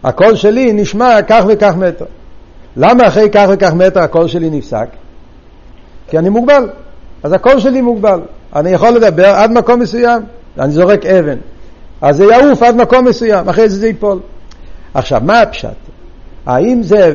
הקול 0.04 0.34
שלי 0.34 0.72
נשמע 0.72 1.22
כך 1.28 1.44
וכך 1.48 1.74
מטר. 1.76 2.04
למה 2.76 3.08
אחרי 3.08 3.30
כך 3.30 3.46
וכך 3.52 3.72
מטר 3.72 4.00
הקול 4.00 4.28
שלי 4.28 4.50
נפסק? 4.50 4.88
כי 6.08 6.18
אני 6.18 6.28
מוגבל. 6.28 6.68
אז 7.22 7.32
הקול 7.32 7.60
שלי 7.60 7.80
מוגבל. 7.80 8.20
אני 8.56 8.70
יכול 8.70 8.88
לדבר 8.88 9.28
עד 9.28 9.50
מקום 9.50 9.80
מסוים, 9.80 10.22
אני 10.58 10.72
זורק 10.72 11.06
אבן. 11.06 11.36
אז 12.00 12.16
זה 12.16 12.24
יעוף 12.24 12.62
עד 12.62 12.76
מקום 12.76 13.04
מסוים, 13.04 13.48
אחרי 13.48 13.68
זה 13.68 13.76
זה 13.76 13.86
ייפול. 13.86 14.18
עכשיו, 14.94 15.20
מה 15.24 15.40
הפשט? 15.40 15.68
האם 16.46 16.82
זה, 16.82 17.12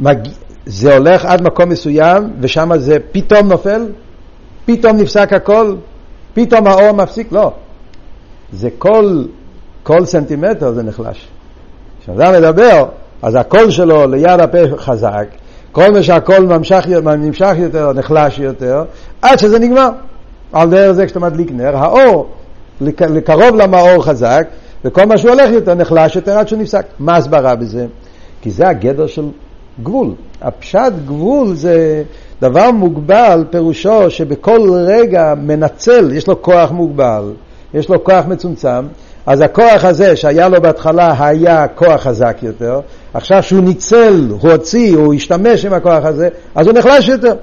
מג... 0.00 0.18
זה 0.66 0.96
הולך 0.96 1.24
עד 1.24 1.42
מקום 1.42 1.68
מסוים 1.68 2.32
ושם 2.40 2.70
זה 2.76 2.96
פתאום 3.12 3.48
נופל? 3.48 3.86
פתאום 4.66 4.96
נפסק 4.96 5.32
הקול? 5.32 5.76
פתאום 6.34 6.66
האור 6.66 6.92
מפסיק? 6.92 7.32
לא. 7.32 7.52
זה 8.52 8.68
כל, 8.78 9.24
כל 9.82 10.04
סנטימטר 10.04 10.72
זה 10.72 10.82
נחלש. 10.82 11.28
כשאדם 12.02 12.32
מדבר, 12.32 12.86
אז 13.22 13.34
הקול 13.34 13.70
שלו 13.70 14.06
ליד 14.06 14.40
הפה 14.40 14.58
חזק, 14.76 15.26
כל 15.76 15.92
מה 15.92 16.02
שהקול 16.02 16.38
נמשך, 16.38 16.86
נמשך 17.18 17.52
יותר, 17.56 17.92
נחלש 17.92 18.38
יותר, 18.38 18.84
עד 19.22 19.38
שזה 19.38 19.58
נגמר. 19.58 19.88
על 20.52 20.70
דרך 20.70 20.92
זה 20.92 21.06
כשאתה 21.06 21.20
מדליק 21.20 21.50
נר, 21.52 21.76
האור 21.76 22.26
לקרוב 22.80 23.56
למאור 23.56 24.04
חזק, 24.04 24.46
וכל 24.84 25.06
מה 25.06 25.18
שהוא 25.18 25.30
הולך 25.30 25.50
יותר 25.50 25.74
נחלש 25.74 26.16
יותר 26.16 26.38
עד 26.38 26.48
שהוא 26.48 26.58
נפסק. 26.58 26.86
מה 26.98 27.14
ההסברה 27.14 27.54
בזה? 27.54 27.86
כי 28.42 28.50
זה 28.50 28.68
הגדר 28.68 29.06
של 29.06 29.24
גבול. 29.82 30.12
הפשט 30.42 30.92
גבול 31.06 31.54
זה 31.54 32.02
דבר 32.40 32.70
מוגבל, 32.70 33.44
פירושו 33.50 34.10
שבכל 34.10 34.70
רגע 34.72 35.34
מנצל, 35.42 36.12
יש 36.12 36.28
לו 36.28 36.42
כוח 36.42 36.70
מוגבל, 36.70 37.32
יש 37.74 37.88
לו 37.88 38.04
כוח 38.04 38.24
מצומצם, 38.26 38.86
אז 39.26 39.40
הכוח 39.40 39.84
הזה 39.84 40.16
שהיה 40.16 40.48
לו 40.48 40.62
בהתחלה 40.62 41.14
היה 41.18 41.68
כוח 41.68 42.02
חזק 42.02 42.36
יותר, 42.42 42.80
עכשיו 43.14 43.42
שהוא 43.42 43.60
ניצל, 43.60 44.28
הוא 44.40 44.50
הוציא, 44.50 44.96
הוא 44.96 45.14
השתמש 45.14 45.64
עם 45.64 45.72
הכוח 45.72 46.04
הזה, 46.04 46.28
אז 46.54 46.66
הוא 46.66 46.78
נחלש 46.78 47.08
יותר. 47.08 47.34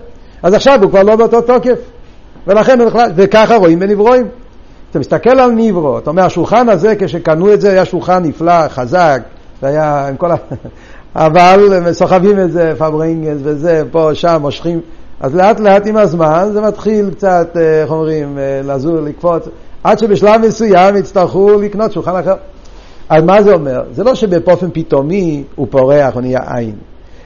אז 0.43 0.53
עכשיו 0.53 0.79
הוא 0.83 0.89
כבר 0.89 1.03
לא 1.03 1.15
באותו 1.15 1.41
תוקף. 1.41 1.79
ולכן 2.47 2.79
הוא 2.79 2.87
נחלש, 2.87 3.11
וככה 3.15 3.55
רואים 3.55 3.79
בנברואים. 3.79 4.27
אתה 4.91 4.99
מסתכל 4.99 5.39
על 5.39 5.51
נברו, 5.51 5.97
אתה 5.97 6.09
אומר, 6.09 6.23
השולחן 6.23 6.69
הזה, 6.69 6.95
כשקנו 6.99 7.53
את 7.53 7.61
זה, 7.61 7.71
היה 7.71 7.85
שולחן 7.85 8.23
נפלא, 8.23 8.67
חזק, 8.67 9.21
זה 9.61 9.67
היה 9.67 10.07
עם 10.07 10.17
כל 10.17 10.31
ה... 10.31 10.35
אבל 11.15 11.93
סוחבים 11.93 12.39
את 12.39 12.51
זה, 12.51 12.73
פברינגס 12.77 13.37
וזה, 13.43 13.83
פה, 13.91 14.09
שם, 14.13 14.37
מושכים. 14.41 14.79
אז 15.19 15.35
לאט 15.35 15.59
לאט 15.59 15.87
עם 15.87 15.97
הזמן 15.97 16.49
זה 16.53 16.61
מתחיל 16.61 17.09
קצת, 17.11 17.47
אה, 17.55 17.81
איך 17.81 17.91
אומרים, 17.91 18.37
אה, 18.37 18.61
לזור, 18.63 18.95
לקפוץ. 18.95 19.47
עד 19.83 19.99
שבשלב 19.99 20.41
מסוים 20.47 20.95
יצטרכו 20.95 21.61
לקנות 21.61 21.91
שולחן 21.91 22.15
אחר. 22.15 22.35
אז 23.09 23.23
מה 23.23 23.41
זה 23.41 23.53
אומר? 23.53 23.83
זה 23.91 24.03
לא 24.03 24.15
שבאופן 24.15 24.67
פתאומי 24.73 25.43
הוא 25.55 25.67
פורח 25.69 26.15
או 26.15 26.21
נהיה 26.21 26.39
עין, 26.47 26.75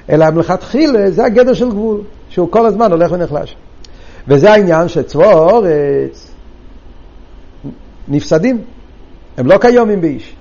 אלא 0.09 0.29
מלכתחילה 0.29 1.11
זה 1.11 1.25
הגדר 1.25 1.53
של 1.53 1.69
גבול, 1.69 2.01
שהוא 2.29 2.51
כל 2.51 2.65
הזמן 2.65 2.91
הולך 2.91 3.11
ונחלש. 3.11 3.55
וזה 4.27 4.51
העניין 4.51 4.87
שצבוע 4.87 5.25
האורץ 5.25 6.31
נפסדים, 8.07 8.61
הם 9.37 9.47
לא 9.47 9.57
קיומים 9.57 10.01
באיש. 10.01 10.35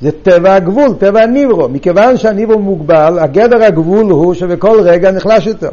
זה 0.00 0.12
טבע 0.12 0.54
הגבול, 0.54 0.94
טבע 0.98 1.22
הניברו. 1.22 1.68
מכיוון 1.68 2.16
שהניברו 2.16 2.58
מוגבל, 2.58 3.18
הגדר 3.18 3.62
הגבול 3.62 4.10
הוא 4.10 4.34
שבכל 4.34 4.80
רגע 4.80 5.10
נחלש 5.10 5.46
יותר. 5.46 5.70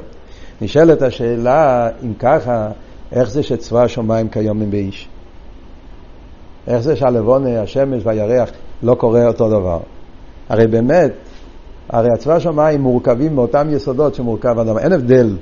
נשאלת 0.61 1.01
השאלה, 1.01 1.89
אם 2.03 2.13
ככה, 2.19 2.67
איך 3.11 3.29
זה 3.29 3.43
שצבא 3.43 3.83
השמיים 3.83 4.27
קיומים 4.27 4.71
באיש? 4.71 5.09
איך 6.67 6.79
זה 6.79 6.95
שהלבונה, 6.95 7.61
השמש 7.61 8.05
והירח 8.05 8.49
לא 8.83 8.95
קורה 8.95 9.27
אותו 9.27 9.49
דבר? 9.49 9.79
הרי 10.49 10.67
באמת, 10.67 11.11
הרי 11.89 12.07
הצבא 12.13 12.33
השמיים 12.33 12.81
מורכבים 12.81 13.35
מאותם 13.35 13.67
יסודות 13.71 14.15
שמורכב 14.15 14.59
אדם. 14.59 14.77
אין 14.77 14.93
הבדל. 14.93 15.35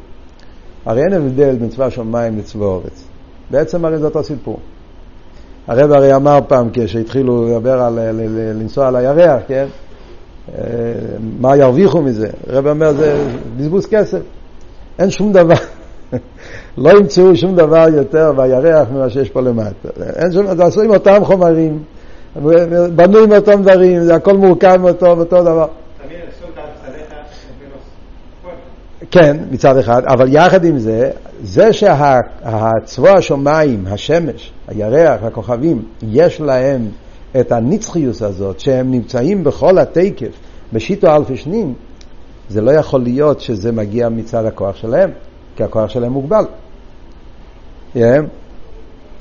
הרי 0.86 1.02
אין 1.02 1.14
הבדל 1.14 1.56
בין 1.56 1.70
צבא 1.70 1.86
השמיים 1.86 2.38
לצבא 2.38 2.66
אורץ. 2.66 3.08
בעצם 3.52 3.86
הרי 3.86 3.98
זה 3.98 4.06
אותו 4.06 4.24
סיפור. 4.24 4.60
הרב 5.68 5.92
הרי 5.92 6.16
אמר 6.16 6.40
פעם, 6.48 6.70
כשהתחילו 6.74 7.48
לדבר 7.48 7.82
על 7.82 8.00
לנסוע 8.60 8.88
על 8.88 8.96
הירח, 8.96 9.42
כן? 9.48 9.66
אה, 10.54 10.64
מה 11.40 11.58
ירוויחו 11.58 12.02
מזה? 12.02 12.28
הרב 12.48 12.68
אומר, 12.68 12.94
זה 12.94 13.28
בזבוז 13.58 13.86
כסף. 13.86 14.22
אין 15.00 15.10
שום 15.10 15.34
דבר, 15.34 15.56
לא 16.78 16.90
ימצאו 16.90 17.36
שום 17.36 17.56
דבר 17.56 17.88
יותר 17.94 18.32
בירח 18.32 18.88
ממה 18.92 19.10
שיש 19.10 19.30
פה 19.30 19.42
למטה. 19.42 19.90
אין 20.16 20.32
שום, 20.32 20.56
זה 20.56 20.66
עשו 20.66 20.82
עם 20.82 20.90
אותם 20.90 21.26
חומרים, 21.26 21.84
בנוי 22.96 23.26
מאותם 23.28 23.62
דברים, 23.62 24.04
זה 24.04 24.16
הכל 24.16 24.38
מורכב 24.38 24.78
מאותו, 24.82 25.16
מאותו 25.16 25.44
דבר. 25.44 25.68
כן, 29.12 29.38
מצד 29.52 29.78
אחד, 29.78 30.02
אבל 30.06 30.28
יחד 30.34 30.66
עם 30.66 30.78
זה, 30.78 31.12
זה 31.44 31.74
שהצבוע 31.74 33.12
השמיים, 33.12 33.86
השמש, 33.88 34.52
הירח, 34.68 35.24
הכוכבים, 35.24 35.86
יש 36.04 36.42
להם 36.42 36.88
את 37.40 37.52
הנצחיוס 37.52 38.22
הזאת, 38.22 38.60
שהם 38.60 38.92
נמצאים 38.92 39.44
בכל 39.44 39.78
התקף, 39.78 40.32
בשיטו 40.74 41.16
אלפי 41.16 41.38
שנים, 41.38 41.74
זה 42.50 42.62
לא 42.62 42.72
יכול 42.72 43.02
להיות 43.02 43.40
שזה 43.40 43.72
מגיע 43.72 44.10
מצד 44.10 44.46
הכוח 44.46 44.76
שלהם, 44.76 45.10
כי 45.56 45.64
הכוח 45.64 45.90
שלהם 45.90 46.12
מוגבל. 46.12 46.44
Yeah. 47.96 48.00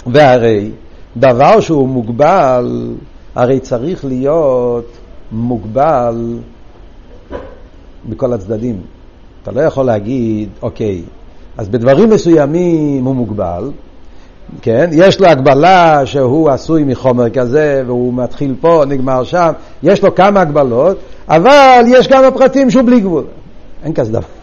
והרי 0.06 0.70
דבר 1.16 1.60
שהוא 1.60 1.88
מוגבל, 1.88 2.94
הרי 3.34 3.60
צריך 3.60 4.04
להיות 4.04 4.86
מוגבל 5.32 6.38
בכל 8.08 8.32
הצדדים. 8.32 8.80
אתה 9.42 9.52
לא 9.52 9.60
יכול 9.60 9.86
להגיד, 9.86 10.48
אוקיי, 10.62 11.02
אז 11.58 11.68
בדברים 11.68 12.10
מסוימים 12.10 13.04
הוא 13.04 13.14
מוגבל, 13.14 13.70
כן? 14.62 14.90
יש 14.92 15.20
לו 15.20 15.26
הגבלה 15.26 16.06
שהוא 16.06 16.50
עשוי 16.50 16.84
מחומר 16.84 17.30
כזה 17.30 17.82
והוא 17.86 18.14
מתחיל 18.14 18.54
פה, 18.60 18.82
נגמר 18.88 19.24
שם, 19.24 19.52
יש 19.82 20.02
לו 20.02 20.14
כמה 20.14 20.40
הגבלות, 20.40 20.96
אבל 21.28 21.84
יש 21.86 22.06
כמה 22.06 22.30
פרטים 22.30 22.70
שהוא 22.70 22.82
בלי 22.82 23.00
גבול. 23.00 23.24
אין 23.84 23.94
כזה 23.94 24.12
דבר. 24.12 24.33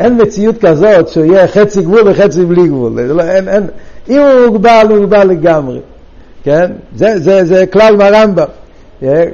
אין 0.00 0.22
מציאות 0.22 0.58
כזאת 0.58 1.08
שהוא 1.08 1.24
יהיה 1.24 1.48
חצי 1.48 1.82
גבול 1.82 2.08
וחצי 2.08 2.44
בלי 2.44 2.68
גבול. 2.68 3.00
לא, 3.00 3.22
אין, 3.22 3.48
אין. 3.48 3.66
אם 4.08 4.18
הוא 4.18 4.46
מוגבל, 4.46 4.86
הוא 4.90 4.98
מוגבל 4.98 5.28
לגמרי. 5.28 5.80
כן? 6.44 6.72
זה, 6.96 7.18
זה, 7.18 7.44
זה 7.44 7.66
כלל 7.66 7.96
מהרמב"ם. 7.96 8.46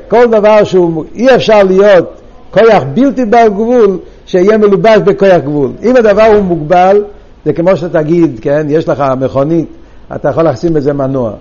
כל 0.09 0.27
דבר 0.31 0.65
שהוא, 0.65 1.05
אי 1.15 1.35
אפשר 1.35 1.63
להיות 1.63 2.21
כוח 2.51 2.83
בלתי 2.95 3.25
בר 3.25 3.47
גבול 3.49 3.99
שיהיה 4.27 4.59
מלובש 4.59 4.99
בכוח 5.05 5.41
גבול. 5.45 5.71
אם 5.83 5.97
הדבר 5.97 6.23
הוא 6.23 6.43
מוגבל, 6.43 7.05
זה 7.45 7.53
כמו 7.53 7.77
שאתה 7.77 8.03
תגיד, 8.03 8.39
כן, 8.43 8.67
יש 8.71 8.89
לך 8.89 9.05
מכונית, 9.21 9.69
אתה 10.15 10.29
יכול 10.29 10.49
לשים 10.49 10.75
בזה 10.75 10.93
מנוע. 10.93 11.33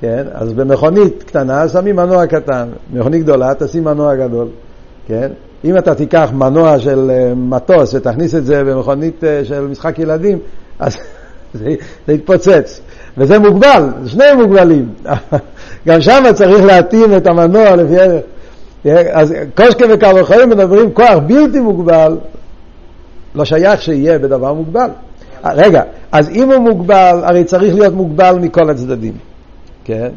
כן? 0.00 0.24
אז 0.34 0.52
במכונית 0.52 1.22
קטנה 1.22 1.68
שמים 1.68 1.96
מנוע 1.96 2.26
קטן, 2.26 2.68
מכונית 2.92 3.22
גדולה 3.22 3.52
תשים 3.58 3.84
מנוע 3.84 4.14
גדול. 4.14 4.48
כן? 5.06 5.28
אם 5.64 5.78
אתה 5.78 5.94
תיקח 5.94 6.30
מנוע 6.34 6.78
של 6.78 7.10
אה, 7.10 7.34
מטוס 7.34 7.94
ותכניס 7.94 8.34
את 8.34 8.46
זה 8.46 8.64
במכונית 8.64 9.24
אה, 9.24 9.44
של 9.44 9.60
משחק 9.60 9.98
ילדים, 9.98 10.38
אז 10.78 10.96
זה, 11.54 11.74
זה 12.06 12.12
יתפוצץ. 12.12 12.80
וזה 13.18 13.38
מוגבל, 13.38 13.88
שניהם 14.06 14.40
מוגבלים. 14.40 14.88
גם 15.86 16.00
שם 16.00 16.24
צריך 16.34 16.64
להתאים 16.64 17.16
את 17.16 17.26
המנוע 17.26 17.76
לפי 17.76 18.00
ערך. 18.00 18.22
אז 19.12 19.34
קושקה 19.54 19.84
וקל 19.94 20.20
וחיים 20.20 20.50
מדברים 20.50 20.92
כוח 20.92 21.18
בלתי 21.26 21.60
מוגבל, 21.60 22.16
לא 23.34 23.44
שייך 23.44 23.82
שיהיה 23.82 24.18
בדבר 24.18 24.52
מוגבל. 24.52 24.88
רגע, 25.44 25.82
אז 26.12 26.30
אם 26.30 26.52
הוא 26.52 26.58
מוגבל, 26.58 27.20
הרי 27.24 27.44
צריך 27.44 27.74
להיות 27.74 27.94
מוגבל 27.94 28.38
מכל 28.40 28.70
הצדדים, 28.70 29.12
כן? 29.84 30.08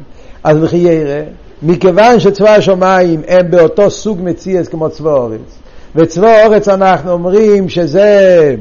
אז 0.43 0.63
וכי 0.63 0.78
ירא, 0.78 1.21
מכיוון 1.63 2.19
שצבא 2.19 2.49
השמיים 2.49 3.21
הם 3.27 3.51
באותו 3.51 3.89
סוג 3.91 4.19
מציאס 4.23 4.67
כמו 4.67 4.89
צבא 4.89 5.13
אורץ, 5.13 5.59
וצבא 5.95 6.45
אורץ 6.45 6.67
אנחנו 6.67 7.11
אומרים 7.11 7.69
שזה 7.69 8.55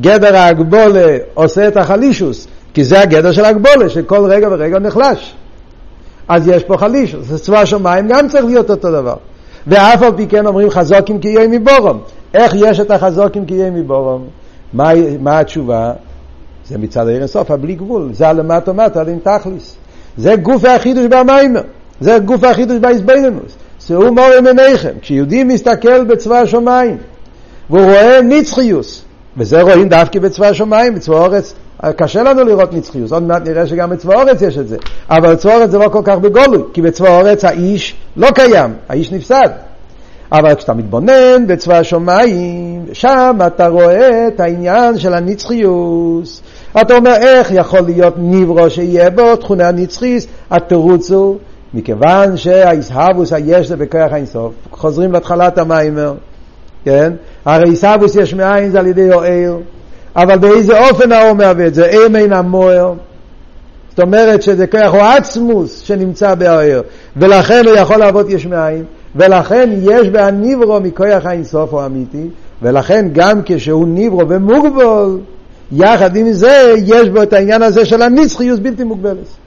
גדר 0.00 0.36
ההגבולה 0.36 1.16
עושה 1.34 1.68
את 1.68 1.76
החלישוס, 1.76 2.46
כי 2.74 2.84
זה 2.84 3.00
הגדר 3.00 3.32
של 3.32 3.44
ההגבולה, 3.44 3.88
שכל 3.88 4.24
רגע 4.30 4.48
ורגע 4.50 4.78
נחלש. 4.78 5.34
אז 6.28 6.48
יש 6.48 6.64
פה 6.64 6.76
חלישוס, 6.76 7.32
צבא 7.32 7.58
השמיים 7.58 8.08
גם 8.08 8.28
צריך 8.28 8.44
להיות 8.44 8.70
אותו 8.70 8.90
דבר. 8.92 9.16
ואף 9.66 10.02
על 10.02 10.12
פי 10.16 10.26
כן 10.26 10.46
אומרים 10.46 10.70
חזוקים 10.70 11.18
כי 11.18 11.28
יהיה 11.28 11.48
מבורום. 11.48 12.00
איך 12.34 12.54
יש 12.56 12.80
את 12.80 12.90
החזוקים 12.90 13.46
כי 13.46 13.54
יהיה 13.54 13.70
מבורום? 13.70 14.26
מה, 14.72 14.90
מה 15.20 15.38
התשובה? 15.38 15.92
זה 16.68 16.78
מצד 16.78 17.08
העיר 17.08 17.24
הסוף, 17.24 17.50
הבלי 17.50 17.74
גבול. 17.74 18.08
זה 18.12 18.28
הלמטה 18.28 18.72
מטה, 18.72 19.02
עם 19.02 19.18
תכליס. 19.18 19.76
זה 20.16 20.36
גוף 20.36 20.64
החידוש 20.64 21.06
במיימר. 21.06 21.60
זה 22.00 22.18
גוף 22.18 22.44
החידוש 22.44 22.78
באיזבנינוס. 22.78 23.56
שאו 23.86 24.14
מורי 24.14 24.40
מניכם. 24.40 24.92
כשיהודי 25.00 25.44
מסתכל 25.44 26.04
בצבא 26.04 26.36
השמיים, 26.36 26.96
והוא 27.70 27.84
רואה 27.84 28.22
נצחיוס, 28.22 29.02
וזה 29.36 29.62
רואים 29.62 29.88
דווקא 29.88 30.18
בצבא 30.18 30.46
השמיים, 30.46 30.94
בצבא 30.94 31.14
אורץ, 31.14 31.54
קשה 31.96 32.22
לנו 32.22 32.44
לראות 32.44 32.72
נצחיוס, 32.72 33.12
עוד 33.12 33.22
מעט 33.22 33.48
נראה 33.48 33.66
שגם 33.66 33.90
בצבא 33.90 34.14
אורץ 34.14 34.42
יש 34.42 34.58
את 34.58 34.68
זה, 34.68 34.76
אבל 35.10 35.34
בצבא 35.34 35.54
אורץ 35.54 35.70
זה 35.70 35.78
לא 35.78 35.88
כל 35.88 36.02
כך 36.04 36.18
בגולוי, 36.18 36.62
כי 36.72 36.82
בצבא 36.82 37.18
אורץ 37.18 37.44
האיש 37.44 37.94
לא 38.16 38.30
קיים, 38.30 38.74
האיש 38.88 39.12
נפסד. 39.12 39.48
אבל 40.32 40.54
כשאתה 40.54 40.74
מתבונן 40.74 41.46
בצבא 41.46 41.74
השמיים, 41.74 42.84
שם 42.92 43.38
אתה 43.46 43.68
רואה 43.68 44.28
את 44.28 44.40
העניין 44.40 44.98
של 44.98 45.14
הנצחיוס. 45.14 46.42
אתה 46.80 46.96
אומר, 46.96 47.14
איך 47.14 47.50
יכול 47.50 47.80
להיות 47.80 48.14
ניברו 48.18 48.70
שיהיה 48.70 49.10
בו 49.10 49.36
תכוני 49.36 49.64
הנצחיס? 49.64 50.26
התירוץ 50.50 51.10
הוא, 51.10 51.36
מכיוון 51.74 52.36
שהאיסהבוס 52.36 53.32
היש 53.32 53.68
זה 53.68 53.76
בכוח 53.76 54.12
האינסוף. 54.12 54.52
חוזרים 54.70 55.12
להתחלת 55.12 55.58
המיימר, 55.58 56.14
כן? 56.84 57.12
הרי 57.44 57.70
איסהבוס 57.70 58.16
יש 58.16 58.34
מאין 58.34 58.70
זה 58.70 58.78
על 58.78 58.86
ידי 58.86 59.12
אוהל, 59.12 59.56
אבל 60.16 60.38
באיזה 60.38 60.88
אופן 60.88 61.12
האור 61.12 61.32
מהווה 61.32 61.66
את 61.66 61.74
זה? 61.74 61.86
איר 61.86 62.08
מן 62.08 62.32
המוער. 62.32 62.92
זאת 63.90 64.00
אומרת 64.00 64.42
שזה 64.42 64.66
כוח 64.66 64.94
הוא 64.94 65.02
עצמוס 65.02 65.80
שנמצא 65.80 66.34
באוהל, 66.34 66.80
ולכן 67.16 67.62
הוא 67.66 67.76
יכול 67.76 67.96
לעבוד 67.96 68.30
יש 68.30 68.46
מאין. 68.46 68.84
ולכן 69.16 69.70
יש 69.82 70.08
בהניברו 70.08 70.80
מכוח 70.80 71.26
האינסוף 71.26 71.72
הוא 71.72 71.86
אמיתי, 71.86 72.28
ולכן 72.62 73.06
גם 73.12 73.40
כשהוא 73.44 73.88
ניברו 73.88 74.28
ומוגבל, 74.28 75.18
יחד 75.72 76.16
עם 76.16 76.32
זה 76.32 76.74
יש 76.86 77.08
בו 77.08 77.22
את 77.22 77.32
העניין 77.32 77.62
הזה 77.62 77.84
של 77.84 78.02
הנצחיוס 78.02 78.58
בלתי 78.58 78.84
מוגבלת. 78.84 79.45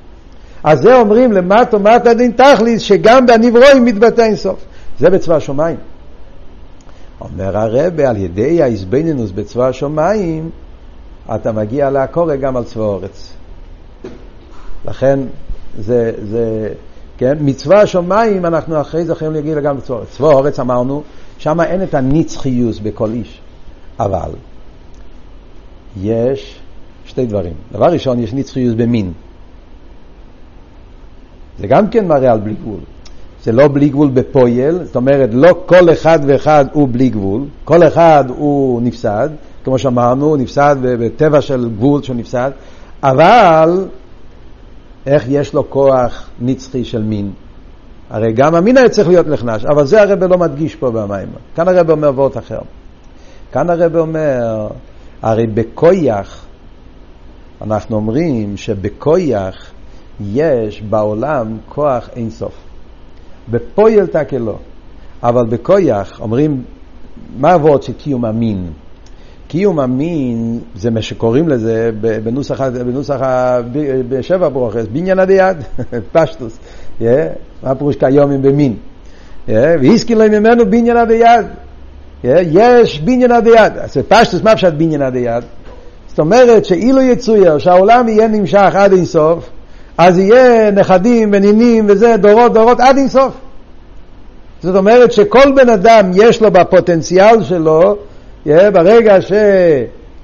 אז 0.64 0.80
זה 0.80 0.96
אומרים 0.96 1.32
למטו 1.32 1.80
מטה 1.80 2.14
דין 2.14 2.32
תכליס, 2.32 2.82
שגם 2.82 3.26
בהניברואים 3.26 3.86
מתבטא 3.86 4.22
אינסוף. 4.22 4.60
זה 5.00 5.10
בצבא 5.10 5.36
השמיים. 5.36 5.78
אומר 7.22 7.58
הרבה, 7.58 8.10
על 8.10 8.18
ידי 8.18 8.64
האיזבנינוס 8.64 9.32
בצבא 9.32 9.68
השמיים, 9.68 10.50
אתה 11.36 11.52
מגיע 11.52 11.90
לעקורת 11.90 12.40
גם 12.40 12.58
על 12.58 12.64
צבא 12.64 12.84
אורץ. 12.84 13.34
לכן 14.86 15.20
זה, 15.80 16.12
זה, 16.24 16.70
כן? 17.18 17.38
מצווה 17.42 17.82
השמיים 17.82 18.46
אנחנו 18.46 18.82
אחרי 18.82 19.06
זה 19.06 19.12
יכולים 19.12 19.34
להגיד 19.34 19.58
גם 19.58 19.78
בצבא 19.78 19.96
אורץ. 19.96 20.08
צבא 20.10 20.28
אורץ 20.28 20.60
אמרנו, 20.60 21.04
שם 21.38 21.62
אין 21.62 21.84
את 21.84 21.94
הנצחיוס 21.94 22.80
בכל 22.80 23.10
איש. 23.12 23.42
אבל 24.00 24.30
יש 26.02 26.60
שתי 27.06 27.26
דברים. 27.26 27.54
דבר 27.72 27.86
ראשון, 27.86 28.20
יש 28.20 28.34
נצחיוס 28.34 28.74
במין. 28.74 29.14
זה 31.60 31.68
גם 31.68 31.88
כן 31.90 32.08
מראה 32.08 32.32
על 32.32 32.40
בלי 32.40 32.54
גבול. 32.54 32.80
זה 33.44 33.52
לא 33.52 33.68
בלי 33.68 33.90
גבול 33.90 34.10
בפויל, 34.10 34.84
זאת 34.84 34.96
אומרת, 34.96 35.30
לא 35.34 35.50
כל 35.66 35.92
אחד 35.92 36.20
ואחד 36.28 36.66
הוא 36.74 36.88
בלי 36.92 37.10
גבול, 37.10 37.42
כל 37.64 37.88
אחד 37.88 38.24
הוא 38.28 38.82
נפסד, 38.82 39.30
כמו 39.64 39.78
שאמרנו, 39.78 40.36
נפסד 40.36 40.76
בטבע 40.82 41.42
של 41.42 41.70
גבול 41.70 42.04
שהוא 42.04 42.16
נפסד, 42.16 42.52
אבל 43.04 43.88
איך 45.06 45.26
יש 45.30 45.54
לו 45.54 45.70
כוח 45.70 46.30
נצחי 46.42 46.84
של 46.84 47.04
מין? 47.04 47.32
הרי 48.10 48.34
גם 48.34 48.56
המין 48.56 48.78
היה 48.78 48.90
צריך 48.90 49.08
להיות 49.08 49.28
נחנש, 49.28 49.66
אבל 49.66 49.86
זה 49.86 50.02
הרב 50.02 50.24
לא 50.24 50.38
מדגיש 50.38 50.76
פה 50.76 50.92
במים. 50.92 51.28
כאן 51.56 51.68
הרב 51.68 51.92
אומר 51.92 52.10
וורט 52.10 52.38
אחר. 52.38 52.60
כאן 53.52 53.70
הרב 53.70 53.96
אומר, 53.96 54.68
הרי 55.22 55.48
בכויח, 55.48 56.46
אנחנו 57.62 57.96
אומרים 57.96 58.58
שבכויח 58.58 59.72
יש 60.20 60.82
בעולם 60.82 61.58
כוח 61.70 62.10
אינסוף. 62.16 62.54
בפויל 63.52 64.06
תקל 64.06 64.38
לא. 64.38 64.58
אבל 65.24 65.46
בכויח 65.46 66.20
אומרים, 66.22 66.64
מה 67.38 67.54
הוורד 67.54 67.84
של 67.84 67.94
קיום 67.94 68.26
המין? 68.26 68.72
קיום 69.48 69.80
המין 69.80 70.60
זה 70.76 70.92
מה 70.92 71.02
שקוראים 71.02 71.50
לזה 71.50 71.92
בנוסח, 72.24 72.62
בנוסח 72.62 73.20
בשבע 74.10 74.50
ברוכס, 74.50 74.86
בניין 74.92 75.20
עד 75.20 75.30
יד, 75.30 75.58
פשטוס. 76.14 76.58
Yeah, 77.00 77.04
מה 77.64 77.76
פירוש 77.76 77.96
כיום 77.96 78.42
במין? 78.42 78.76
Yeah, 79.48 79.52
והזכיר 79.82 80.18
להם 80.18 80.32
ממנו 80.32 80.66
בניין 80.66 80.98
עד 80.98 81.12
יד. 81.12 81.46
Yeah, 82.24 82.28
יש 82.52 83.00
בניין 83.00 83.32
עד 83.32 83.48
יד. 83.48 83.78
אז 83.78 83.98
פשטוס, 84.08 84.42
מה 84.44 84.56
פשט 84.56 84.74
בניין 84.74 85.02
עד 85.02 85.16
יד? 85.16 85.44
זאת 86.08 86.20
אומרת 86.20 86.66
שאילו 86.66 87.02
יצויר 87.02 87.58
שהעולם 87.58 88.08
יהיה 88.08 88.28
נמשך 88.28 88.72
עד 88.74 88.94
אינסוף, 88.94 89.50
אז 90.00 90.20
יהיה 90.20 90.72
נכדים 90.72 91.30
ונינים 91.34 91.86
וזה, 91.88 92.16
דורות 92.18 92.54
דורות 92.54 92.80
עד 92.80 92.98
אינסוף. 92.98 93.34
זאת 94.64 94.76
אומרת 94.76 95.12
שכל 95.12 95.52
בן 95.56 95.70
אדם 95.70 96.12
יש 96.14 96.42
לו 96.42 96.52
בפוטנציאל 96.52 97.44
שלו, 97.44 97.98
ברגע 98.46 99.18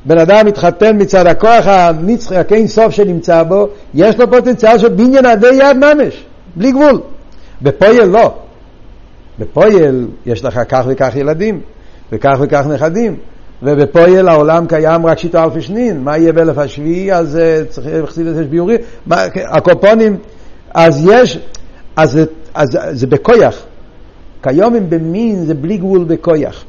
בן 0.05 0.17
אדם 0.17 0.45
מתחתן 0.45 1.01
מצד 1.01 1.27
הכוח 1.27 1.67
הנצחי, 1.67 2.35
הכין 2.35 2.67
סוף 2.67 2.91
שנמצא 2.91 3.43
בו, 3.43 3.67
יש 3.93 4.17
לו 4.17 4.31
פוטנציאל 4.31 4.77
של 4.77 4.89
בניין 4.89 5.25
עדי 5.25 5.53
יד 5.53 5.77
ממש, 5.77 6.25
בלי 6.55 6.71
גבול. 6.71 7.01
בפועל 7.61 8.05
לא. 8.05 8.33
בפועל 9.39 10.07
יש 10.25 10.43
לך 10.43 10.59
כך 10.69 10.85
וכך 10.87 11.15
ילדים, 11.15 11.59
וכך 12.11 12.37
וכך 12.39 12.65
נכדים, 12.67 13.17
ובפועל 13.65 14.27
העולם 14.27 14.65
קיים 14.67 15.05
רק 15.05 15.19
שיטה 15.19 15.43
אלפי 15.43 15.61
שנין, 15.61 16.03
מה 16.03 16.17
יהיה 16.17 16.33
באלף 16.33 16.57
השביעי, 16.57 17.13
אז 17.13 17.35
uh, 17.35 17.71
צריך 17.71 18.03
לחסיד 18.03 18.27
את 18.27 18.35
זה 18.35 18.43
ביורים, 18.43 18.77
הקופונים, 19.47 20.17
אז 20.73 21.07
יש, 21.11 21.39
אז, 21.95 22.19
אז, 22.53 22.77
אז 22.83 22.99
זה 22.99 23.07
בכויח. 23.07 23.55
כיום 24.43 24.75
אם 24.75 24.89
במין 24.89 25.45
זה 25.45 25.53
בלי 25.53 25.77
גבול 25.77 26.03
בכויח. 26.03 26.63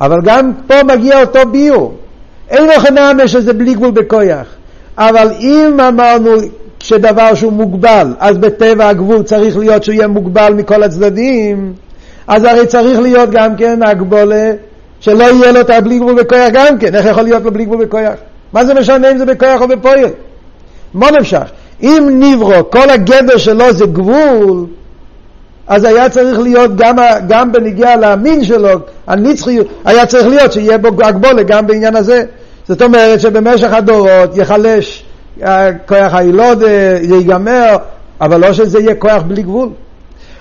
אבל 0.00 0.20
גם 0.24 0.52
פה 0.66 0.74
מגיע 0.82 1.20
אותו 1.20 1.38
ביור. 1.52 1.94
אין 2.50 2.68
לך 2.68 2.86
נאמה 2.90 3.28
שזה 3.28 3.52
בלי 3.52 3.74
גבול 3.74 3.90
בכויח. 3.90 4.46
אבל 4.98 5.28
אם 5.40 5.80
אמרנו 5.88 6.30
שדבר 6.80 7.34
שהוא 7.34 7.52
מוגבל, 7.52 8.14
אז 8.18 8.38
בטבע 8.38 8.88
הגבול 8.88 9.22
צריך 9.22 9.58
להיות 9.58 9.84
שהוא 9.84 9.94
יהיה 9.94 10.08
מוגבל 10.08 10.52
מכל 10.54 10.82
הצדדים, 10.82 11.72
אז 12.26 12.44
הרי 12.44 12.66
צריך 12.66 12.98
להיות 13.00 13.30
גם 13.30 13.56
כן 13.56 13.82
הגבולה 13.82 14.52
שלא 15.04 15.24
יהיה 15.24 15.52
לו 15.52 15.60
את 15.60 15.70
הבלי 15.70 15.98
גבול 15.98 16.22
בכויח 16.22 16.50
גם 16.52 16.78
כן. 16.78 16.94
איך 16.94 17.06
יכול 17.06 17.22
להיות 17.22 17.44
לו 17.44 17.52
בלי 17.52 17.64
גבול 17.64 17.84
בכויח? 17.84 18.12
מה 18.52 18.64
זה 18.64 18.74
משנה 18.74 19.10
אם 19.10 19.18
זה 19.18 19.26
בכויח 19.26 19.60
או 19.60 19.68
בפועל? 19.68 20.10
מה 20.94 21.10
נמשך? 21.10 21.42
אם 21.82 22.08
נברו, 22.12 22.70
כל 22.70 22.90
הגדר 22.90 23.36
שלו 23.36 23.72
זה 23.72 23.86
גבול, 23.86 24.66
אז 25.66 25.84
היה 25.84 26.08
צריך 26.08 26.38
להיות 26.38 26.76
גם, 26.76 26.96
גם 27.28 27.52
בנגיעה 27.52 27.96
למין 27.96 28.44
שלו, 28.44 28.70
הנצחי, 29.06 29.58
היה 29.84 30.06
צריך 30.06 30.26
להיות 30.26 30.52
שיהיה 30.52 30.78
בו 30.78 30.88
הגבולה 31.04 31.42
גם 31.42 31.66
בעניין 31.66 31.96
הזה. 31.96 32.24
זאת 32.68 32.82
אומרת 32.82 33.20
שבמשך 33.20 33.72
הדורות 33.72 34.36
יחלש 34.36 35.04
אה, 35.42 35.68
כוח 35.86 36.14
הילוד, 36.14 36.58
זה 36.58 37.14
ייגמר, 37.14 37.76
אבל 38.20 38.40
לא 38.40 38.52
שזה 38.52 38.78
יהיה 38.78 38.94
כוח 38.94 39.22
בלי 39.22 39.42
גבול. 39.42 39.68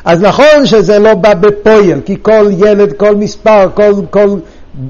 אז 0.06 0.22
נכון 0.22 0.66
שזה 0.66 1.00
לא 1.00 1.14
בא 1.14 1.34
בפועל, 1.34 2.02
כי 2.06 2.16
כל 2.22 2.48
ילד, 2.58 2.94
כל 2.94 3.16
מספר, 3.16 3.68
כל, 3.74 3.94
כל, 4.10 4.30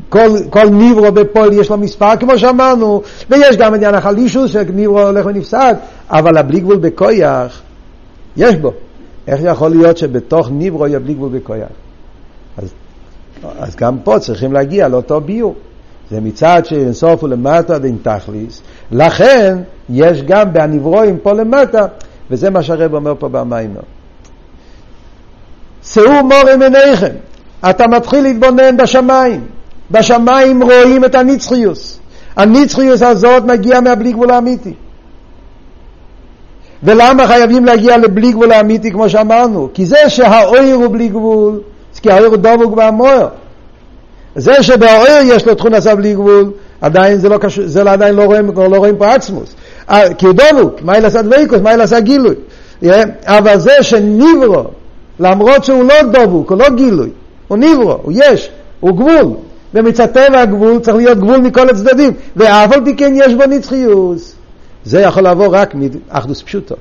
כל, 0.10 0.30
כל 0.50 0.70
ניברו 0.70 1.12
בפועל 1.12 1.54
יש 1.54 1.70
לו 1.70 1.78
מספר, 1.78 2.16
כמו 2.20 2.38
שאמרנו, 2.38 3.02
ויש 3.30 3.58
גם 3.58 3.74
עניין 3.74 3.96
החלישוס 3.96 4.52
שניברו 4.52 5.02
הולך 5.02 5.26
ונפסק, 5.26 5.76
אבל 6.10 6.38
הבלי 6.38 6.60
גבול 6.60 6.78
בכויח, 6.78 7.62
יש 8.38 8.56
בו. 8.56 8.74
איך 9.28 9.40
יכול 9.44 9.72
להיות 9.72 9.98
שבתוך 9.98 10.50
ניברו 10.52 10.88
יהיה 10.88 11.00
בלי 11.00 11.14
גבול 11.14 11.30
בכויח? 11.30 11.68
אז, 12.58 12.74
אז 13.60 13.76
גם 13.76 13.98
פה 14.04 14.20
צריכים 14.20 14.54
להגיע 14.54 14.88
לאותו 14.88 15.22
ביור. 15.22 15.56
זה 16.12 16.22
מצד 16.22 16.62
שאינסוף 16.66 17.24
ולמטה 17.24 17.80
דין 17.80 17.98
תכליס, 18.02 18.62
לכן 18.92 19.58
יש 19.90 20.24
גם 20.24 20.54
בהנברואים 20.54 21.18
פה 21.18 21.34
למטה, 21.34 21.86
וזה 22.32 22.50
מה 22.50 22.64
שהרב 22.64 22.94
אומר 22.94 23.14
פה 23.20 23.30
במיימר. 23.30 23.82
שאו 25.84 26.24
מורם 26.24 26.62
עיניכם, 26.62 27.16
אתה 27.70 27.88
מתחיל 27.88 28.24
להתבונן 28.24 28.78
בשמיים, 28.78 29.46
בשמיים 29.92 30.64
רואים 30.64 31.06
את 31.06 31.16
הנצחיוס, 31.16 32.00
הנצחיוס 32.36 33.02
הזאת 33.02 33.44
מגיעה 33.44 33.82
מהבלי 33.82 34.12
גבול 34.12 34.32
האמיתי. 34.32 34.74
ולמה 36.84 37.28
חייבים 37.28 37.66
להגיע 37.66 37.98
לבלי 37.98 38.32
גבול 38.32 38.52
האמיתי 38.52 38.92
כמו 38.92 39.10
שאמרנו? 39.10 39.70
כי 39.74 39.86
זה 39.86 39.98
שהאויר 40.08 40.76
הוא 40.76 40.88
בלי 40.88 41.08
גבול, 41.08 41.60
כי 42.02 42.12
האויר 42.12 42.28
הוא 42.28 42.38
דבוק 42.38 42.78
והמוער. 42.78 43.28
זה 44.36 44.64
שבאויר 44.64 45.20
יש 45.24 45.46
לו 45.48 45.56
תכון 45.56 45.74
עשה 45.74 45.96
בלי 45.96 46.14
גבול, 46.14 46.52
עדיין 46.82 47.18
זה 47.18 47.30
לא 47.30 47.38
קשור, 47.38 47.64
זה 47.68 47.92
עדיין 47.92 48.16
לא 48.16 48.24
רואים, 48.24 48.52
לא 48.56 48.78
רואים 48.78 48.98
פה 48.98 49.14
עצמוס. 49.14 49.56
אה, 49.90 50.14
כי 50.14 50.26
הוא 50.26 50.34
דבוק, 50.34 50.82
מה 50.82 50.98
ילעשה 50.98 51.22
דבקוס, 51.22 51.60
מה 51.62 51.74
ילעשה 51.74 52.00
גילוי. 52.00 52.36
אבל 53.26 53.60
זה 53.60 53.72
שניברו, 53.82 54.64
למרות 55.20 55.64
שהוא 55.64 55.84
לא 55.84 55.96
דבוק, 56.12 56.52
הוא 56.52 56.58
לא 56.58 56.70
גילוי, 56.70 57.10
הוא 57.48 57.58
ניברו, 57.58 57.98
הוא 58.04 58.14
יש, 58.16 58.50
הוא 58.80 58.98
גבול. 58.98 59.34
ומצד 59.74 60.06
טבע 60.06 60.42
הגבול 60.42 60.80
צריך 60.80 60.98
להיות 60.98 61.18
גבול 61.18 61.38
מכל 61.38 61.70
הצדדים, 61.70 62.12
ואף 62.36 62.72
על 62.72 62.86
פי 62.86 62.96
כן 62.96 63.14
יש 63.16 63.34
בו 63.34 63.44
נצחיוס. 63.46 64.36
זה 64.86 65.02
יכול 65.02 65.28
לבוא 65.28 65.48
רק 65.52 65.76
מאחדוס 65.76 66.42
פשוטו. 66.42 66.76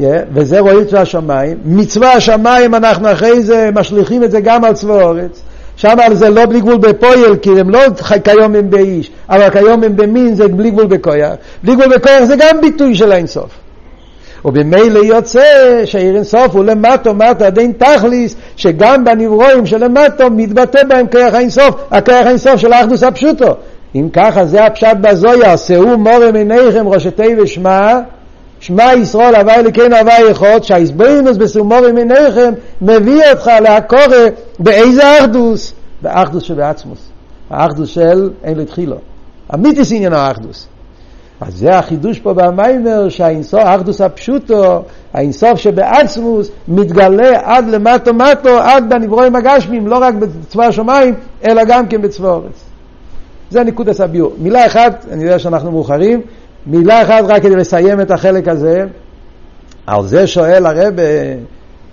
Yeah, 0.00 0.04
וזה 0.34 0.60
רואים 0.60 0.84
צבא 0.84 1.00
השמיים. 1.00 1.58
מצווה 1.64 2.12
השמיים 2.12 2.74
אנחנו 2.74 3.12
אחרי 3.12 3.42
זה 3.42 3.70
משליכים 3.74 4.24
את 4.24 4.30
זה 4.30 4.40
גם 4.40 4.64
על 4.64 4.72
צבא 4.72 4.94
הארץ. 4.94 5.42
שם 5.76 5.96
זה 6.12 6.30
לא 6.30 6.46
בלי 6.46 6.60
גבול 6.60 6.76
בפועל, 6.76 7.36
כי 7.36 7.50
הם 7.60 7.70
לא 7.70 7.80
כיום 8.24 8.54
הם 8.54 8.70
באיש, 8.70 9.10
אבל 9.28 9.50
כיום 9.50 9.82
הם 9.82 9.96
במין 9.96 10.34
זה 10.34 10.48
בלי 10.48 10.70
גבול 10.70 10.86
בכויח. 10.86 11.32
בלי 11.64 11.74
גבול 11.74 11.96
בכויח 11.96 12.24
זה 12.24 12.36
גם 12.36 12.60
ביטוי 12.60 12.94
של 12.94 13.12
האינסוף. 13.12 13.50
ובמילא 14.44 14.98
יוצא 14.98 15.42
שעיר 15.84 16.14
אינסוף 16.14 16.54
הוא 16.54 16.64
למטו 16.64 17.14
מטו 17.14 17.44
עדיין 17.44 17.72
תכליס, 17.72 18.36
שגם 18.56 19.04
בנברואים 19.04 19.66
שלמטו 19.66 20.30
מתבטא 20.30 20.84
בהם 20.84 21.06
כרך 21.06 21.34
האינסוף, 21.34 21.74
הכרך 21.90 22.26
האינסוף 22.26 22.56
של 22.56 22.72
האחדוס 22.72 23.02
הפשוטו. 23.02 23.54
אם 23.94 24.08
ככה 24.12 24.44
זה 24.44 24.64
הפשט 24.64 24.96
בזויה, 25.00 25.56
שאו 25.56 25.98
מורם 25.98 26.36
עיניכם 26.36 26.88
ראשתי 26.88 27.36
ושמע, 27.42 28.00
שמע 28.60 28.94
ישראל 28.94 29.34
הווי 29.34 29.54
אלוקינו 29.54 29.96
הווי 29.96 30.30
יכול, 30.30 30.62
שהאיסבוינוס 30.62 31.36
בסומורים 31.36 31.96
עיניכם 31.96 32.52
מביא 32.82 33.22
אותך 33.30 33.50
להקורא 33.62 34.28
באיזה 34.58 35.18
אחדוס? 35.20 35.72
באחדוס 36.02 36.42
שבעצמוס. 36.42 36.98
האחדוס 37.50 37.88
של 37.88 38.30
אין 38.44 38.58
לתחילו. 38.58 38.96
אמיתיס 39.54 39.92
עניין 39.92 40.12
האחדוס. 40.12 40.66
אז 41.46 41.54
זה 41.54 41.78
החידוש 41.78 42.18
פה 42.18 42.34
במיימר 42.34 43.08
שהאינסוף, 43.08 43.60
האחדוס 43.60 44.00
הפשוטו, 44.00 44.82
האינסוף 45.14 45.58
שבעצמוס, 45.58 46.50
מתגלה 46.68 47.40
עד 47.42 47.68
למטו 47.68 48.14
מטו, 48.14 48.58
עד 48.58 48.84
בנברואים 48.88 49.36
הגשמים, 49.36 49.86
לא 49.86 49.98
רק 49.98 50.14
בצבא 50.14 50.64
השמיים, 50.64 51.14
אלא 51.44 51.64
גם 51.64 51.86
כן 51.86 52.02
בצבא 52.02 52.28
הארץ. 52.28 52.64
זה 53.50 53.64
נקודת 53.64 54.00
הביור. 54.00 54.32
מילה 54.38 54.66
אחת, 54.66 55.06
אני 55.10 55.22
יודע 55.24 55.38
שאנחנו 55.38 55.70
מאוחרים, 55.70 56.20
מילה 56.66 57.02
אחת 57.02 57.24
רק 57.28 57.42
כדי 57.42 57.56
לסיים 57.56 58.00
את 58.00 58.10
החלק 58.10 58.48
הזה. 58.48 58.84
על 59.86 60.06
זה 60.06 60.26
שואל 60.26 60.66
הרב, 60.66 60.94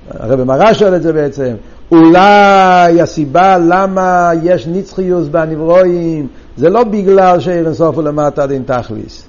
הרב 0.10 0.44
מראה 0.44 0.74
שואל 0.74 0.96
את 0.96 1.02
זה 1.02 1.14
בעצם, 1.14 1.54
אולי 1.92 3.02
הסיבה 3.02 3.58
למה 3.58 4.32
יש 4.44 4.68
נצחיוס 4.68 5.28
בנברואים 5.28 6.28
זה 6.58 6.70
לא 6.70 6.84
בגלל 6.84 7.40
שאין 7.40 7.66
אינסוף 7.66 7.98
ולמטה 7.98 8.48
דין 8.48 8.64
תכליס, 8.66 9.28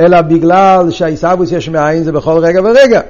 אלא 0.00 0.20
בגלל 0.20 0.90
שהעיסאוווס 0.90 1.52
יש 1.52 1.68
מאין 1.68 2.02
זה 2.04 2.12
בכל 2.12 2.38
רגע 2.38 2.60
ורגע. 2.64 3.00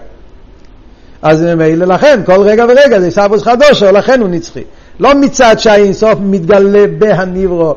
אז 1.22 1.42
ממילא 1.42 1.87
לכן, 1.87 2.20
כל 2.26 2.40
רגע 2.40 2.64
ורגע 2.68 3.00
זה 3.00 3.05
עיסאוווס 3.05 3.42
חדושו, 3.42 3.92
לכן 3.92 4.20
הוא 4.20 4.29
נצחי. 4.29 4.62
לא 5.00 5.14
מצד 5.14 5.59
שהאינסוף 5.59 6.18
מתגלה 6.22 6.87
בהניברו, 6.98 7.74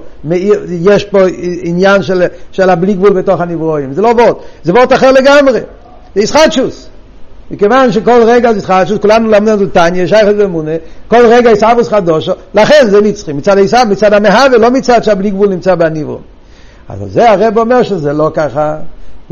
יש 0.69 1.03
פה 1.03 1.19
עניין 1.63 2.03
של, 2.03 2.23
של 2.51 2.69
הבלי 2.69 2.93
גבול 2.93 3.13
בתוך 3.13 3.41
הנברואים, 3.41 3.93
זה 3.93 4.01
לא 4.01 4.07
וורט, 4.07 4.37
זה 4.63 4.73
וורט 4.73 4.93
אחר 4.93 5.11
לגמרי, 5.11 5.59
זה 6.15 6.21
ישחטשוס. 6.21 6.87
מכיוון 7.51 7.91
שכל 7.91 8.23
רגע 8.25 8.53
זה 8.53 8.59
ישחטשוס, 8.59 8.97
כולנו 8.97 9.31
למדנו 9.31 9.67
טניה, 9.67 10.07
שייכת 10.07 10.33
ואמונה, 10.37 10.71
כל 11.07 11.25
רגע 11.25 11.51
ישחטשוס 11.51 11.87
חדושו, 11.87 12.31
לכן 12.53 12.87
זה 12.89 13.01
נצחי, 13.01 13.33
מצד 13.33 13.57
הישב, 13.57 13.85
מצד 13.89 14.13
המהווה, 14.13 14.57
לא 14.57 14.71
מצד 14.71 15.03
שהבלי 15.03 15.29
גבול 15.29 15.49
נמצא 15.49 15.75
בהניברו. 15.75 16.19
אז 16.89 16.99
זה 17.07 17.31
הרב 17.31 17.57
אומר 17.57 17.83
שזה 17.83 18.13
לא 18.13 18.31
ככה. 18.33 18.77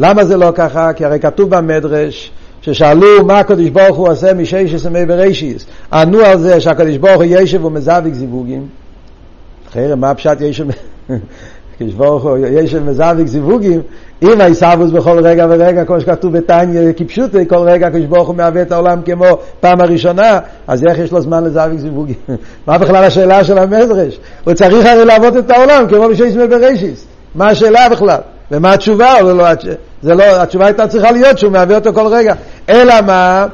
למה 0.02 0.26
זה 0.26 0.38
לא 0.38 0.52
ככה? 0.56 0.94
כי 0.94 1.06
הרי 1.06 1.20
כתוב 1.20 1.50
במדרש, 1.50 2.32
ששאלו 2.62 3.26
מה 3.26 3.40
הקדוש 3.40 3.70
ברוך 3.70 3.98
הוא 3.98 4.10
עושה 4.10 4.34
משש 4.34 4.54
יסמי 4.54 5.06
בראשיס. 5.06 5.66
ענו 5.94 6.20
על 6.20 6.40
זה 6.40 6.60
שהקדוש 6.60 6.98
ברוך 6.98 7.16
הוא 7.16 7.24
ישב 7.28 7.66
ומזוויק 7.66 8.14
זיווגים. 8.14 8.68
אחרי 9.70 9.96
מה 9.96 10.10
הפשט 10.10 10.42
ישב? 10.42 10.66
הקדוש 11.76 11.94
ברוך 11.94 12.24
הוא 12.24 12.38
ישב 12.38 12.84
מזוויק 12.84 13.28
זיווגים. 13.28 13.82
אם 14.24 14.42
העיסאוווס 14.42 14.92
בכל 14.92 15.20
רגע 15.20 15.48
ורגע, 15.50 15.86
כמו 15.86 16.02
שכתוב 16.02 16.38
בתניא 16.38 16.82
כפשוטי, 16.98 17.48
כל 17.48 17.56
רגע 17.56 17.88
הקדוש 17.88 18.06
ברוך 18.06 18.28
הוא 18.28 18.36
מהווה 18.36 18.62
את 18.62 18.72
העולם 18.72 19.02
כמו 19.06 19.26
פעם 19.60 19.82
הראשונה, 19.82 20.40
אז 20.68 20.86
איך 20.86 21.00
יש 21.00 21.12
לו 21.12 21.22
זמן 21.22 21.44
לזוויק 21.44 21.80
זיווגים? 21.80 22.16
מה 22.68 22.78
בכלל 22.78 23.04
השאלה 23.04 23.44
של 23.44 23.58
המדרש? 23.58 24.20
הוא 24.44 24.54
צריך 24.54 24.86
הרי 24.86 25.06
לעבוד 25.06 25.36
את 25.36 25.50
העולם 25.50 25.86
כמו 25.90 26.10
בשש 26.10 26.20
יסמי 26.20 26.48
בראשיס. 26.48 27.06
מה 27.36 27.48
השאלה 27.48 27.90
בכלל? 27.90 28.20
ומה 28.52 28.74
התשובה? 28.74 29.22
לא, 29.22 29.38
לא, 29.38 29.46
זה 30.04 30.16
לא, 30.16 30.42
התשובה 30.42 30.66
הייתה 30.66 30.88
צריכה 30.88 31.12
להיות 31.12 31.38
שהוא 31.38 31.52
מהווה 31.52 31.76
אותו 31.76 31.94
כל 31.94 32.08
רגע. 32.08 32.34
אלא 32.70 32.94
מה? 33.06 33.46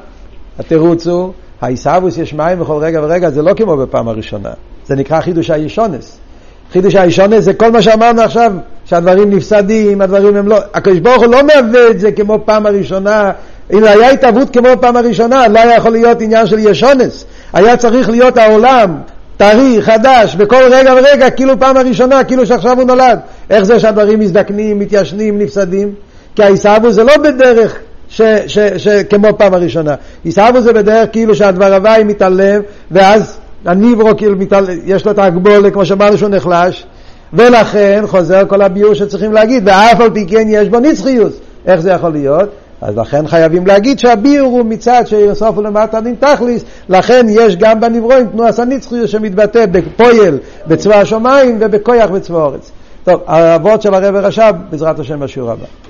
התירוץ 0.59 1.07
הוא, 1.07 1.31
העיסאוווס 1.61 2.17
יש 2.17 2.33
מים 2.33 2.59
בכל 2.59 2.77
רגע 2.81 2.99
ורגע, 3.03 3.29
זה 3.29 3.41
לא 3.41 3.53
כמו 3.53 3.77
בפעם 3.77 4.07
הראשונה. 4.07 4.49
זה 4.85 4.95
נקרא 4.95 5.21
חידוש 5.21 5.49
הישונס. 5.49 6.17
חידוש 6.71 6.95
הישונס 6.95 7.43
זה 7.43 7.53
כל 7.53 7.71
מה 7.71 7.81
שאמרנו 7.81 8.21
עכשיו, 8.21 8.51
שהדברים 8.85 9.29
נפסדים, 9.29 10.01
הדברים 10.01 10.35
הם 10.35 10.47
לא... 10.47 10.57
הקדוש 10.73 10.99
ברוך 10.99 11.23
הוא 11.23 11.31
לא 11.31 11.43
מהווה 11.43 11.89
את 11.89 11.99
זה 11.99 12.11
כמו 12.11 12.39
פעם 12.45 12.65
הראשונה. 12.65 13.31
אם 13.73 13.83
היה 13.83 14.09
התהוות 14.09 14.53
כמו 14.53 14.69
פעם 14.81 14.97
הראשונה, 14.97 15.47
לא 15.47 15.59
היה 15.59 15.75
יכול 15.75 15.91
להיות 15.91 16.21
עניין 16.21 16.47
של 16.47 16.59
ישונס. 16.59 17.25
היה 17.53 17.77
צריך 17.77 18.09
להיות 18.09 18.37
העולם 18.37 18.97
טרי, 19.37 19.77
חדש, 19.81 20.35
בכל 20.35 20.63
רגע 20.71 20.93
ורגע, 20.97 21.29
כאילו 21.29 21.59
פעם 21.59 21.77
הראשונה, 21.77 22.23
כאילו 22.23 22.45
שעכשיו 22.45 22.77
הוא 22.77 22.83
נולד. 22.83 23.19
איך 23.49 23.63
זה 23.63 23.79
שהדברים 23.79 24.19
מזדקנים, 24.19 24.79
מתיישנים, 24.79 25.39
נפסדים? 25.39 25.93
כי 26.37 26.43
העיסאוו 26.43 26.91
זה 26.91 27.03
לא 27.03 27.17
בדרך 27.17 27.77
ש, 28.09 28.21
ש, 28.47 28.59
ש, 28.59 28.87
כמו 28.87 29.27
פעם 29.37 29.53
הראשונה. 29.53 29.95
עיסאוו 30.23 30.61
זה 30.61 30.73
בדרך 30.73 31.09
כאילו 31.11 31.35
שהדבר 31.35 31.73
הוואי 31.73 32.03
מתעלם, 32.03 32.61
ואז 32.91 33.37
הניברו 33.65 34.17
כאילו 34.17 34.35
מתעלם, 34.35 34.77
יש 34.85 35.05
לו 35.05 35.11
את 35.11 35.19
ההגבולה, 35.19 35.71
כמו 35.71 35.85
שאמרנו 35.85 36.17
שהוא 36.17 36.29
נחלש, 36.29 36.85
ולכן 37.33 38.03
חוזר 38.07 38.47
כל 38.47 38.61
הביור 38.61 38.93
שצריכים 38.93 39.33
להגיד, 39.33 39.63
ואף 39.65 40.01
על 40.01 40.09
פי 40.09 40.25
כן 40.27 40.47
יש 40.49 40.69
בו 40.69 40.79
נצחיות. 40.79 41.31
איך 41.65 41.81
זה 41.81 41.91
יכול 41.91 42.09
להיות? 42.09 42.49
אז 42.81 42.97
לכן 42.97 43.27
חייבים 43.27 43.67
להגיד 43.67 43.99
שהביור 43.99 44.47
הוא 44.47 44.65
מצד 44.65 45.03
שיוסף 45.05 45.51
למטה 45.63 46.01
דין 46.01 46.15
תכליס, 46.19 46.63
לכן 46.89 47.25
יש 47.29 47.55
גם 47.55 47.79
בנברואים 47.79 48.27
תנועת 48.27 48.59
הנצחיות 48.59 49.09
שמתבטא 49.09 49.65
בפועל 49.65 50.37
בצבא 50.67 50.95
השמיים 50.95 51.57
ובכויח 51.61 52.09
בצבא 52.09 52.39
הארץ. 52.39 52.71
טוב, 53.03 53.21
האבות 53.27 53.81
של 53.81 53.93
הרב 53.93 54.15
רש"ב, 54.15 54.53
בעזרת 54.69 54.99
השם 54.99 55.19
בשיעור 55.19 55.51
הבא. 55.51 55.86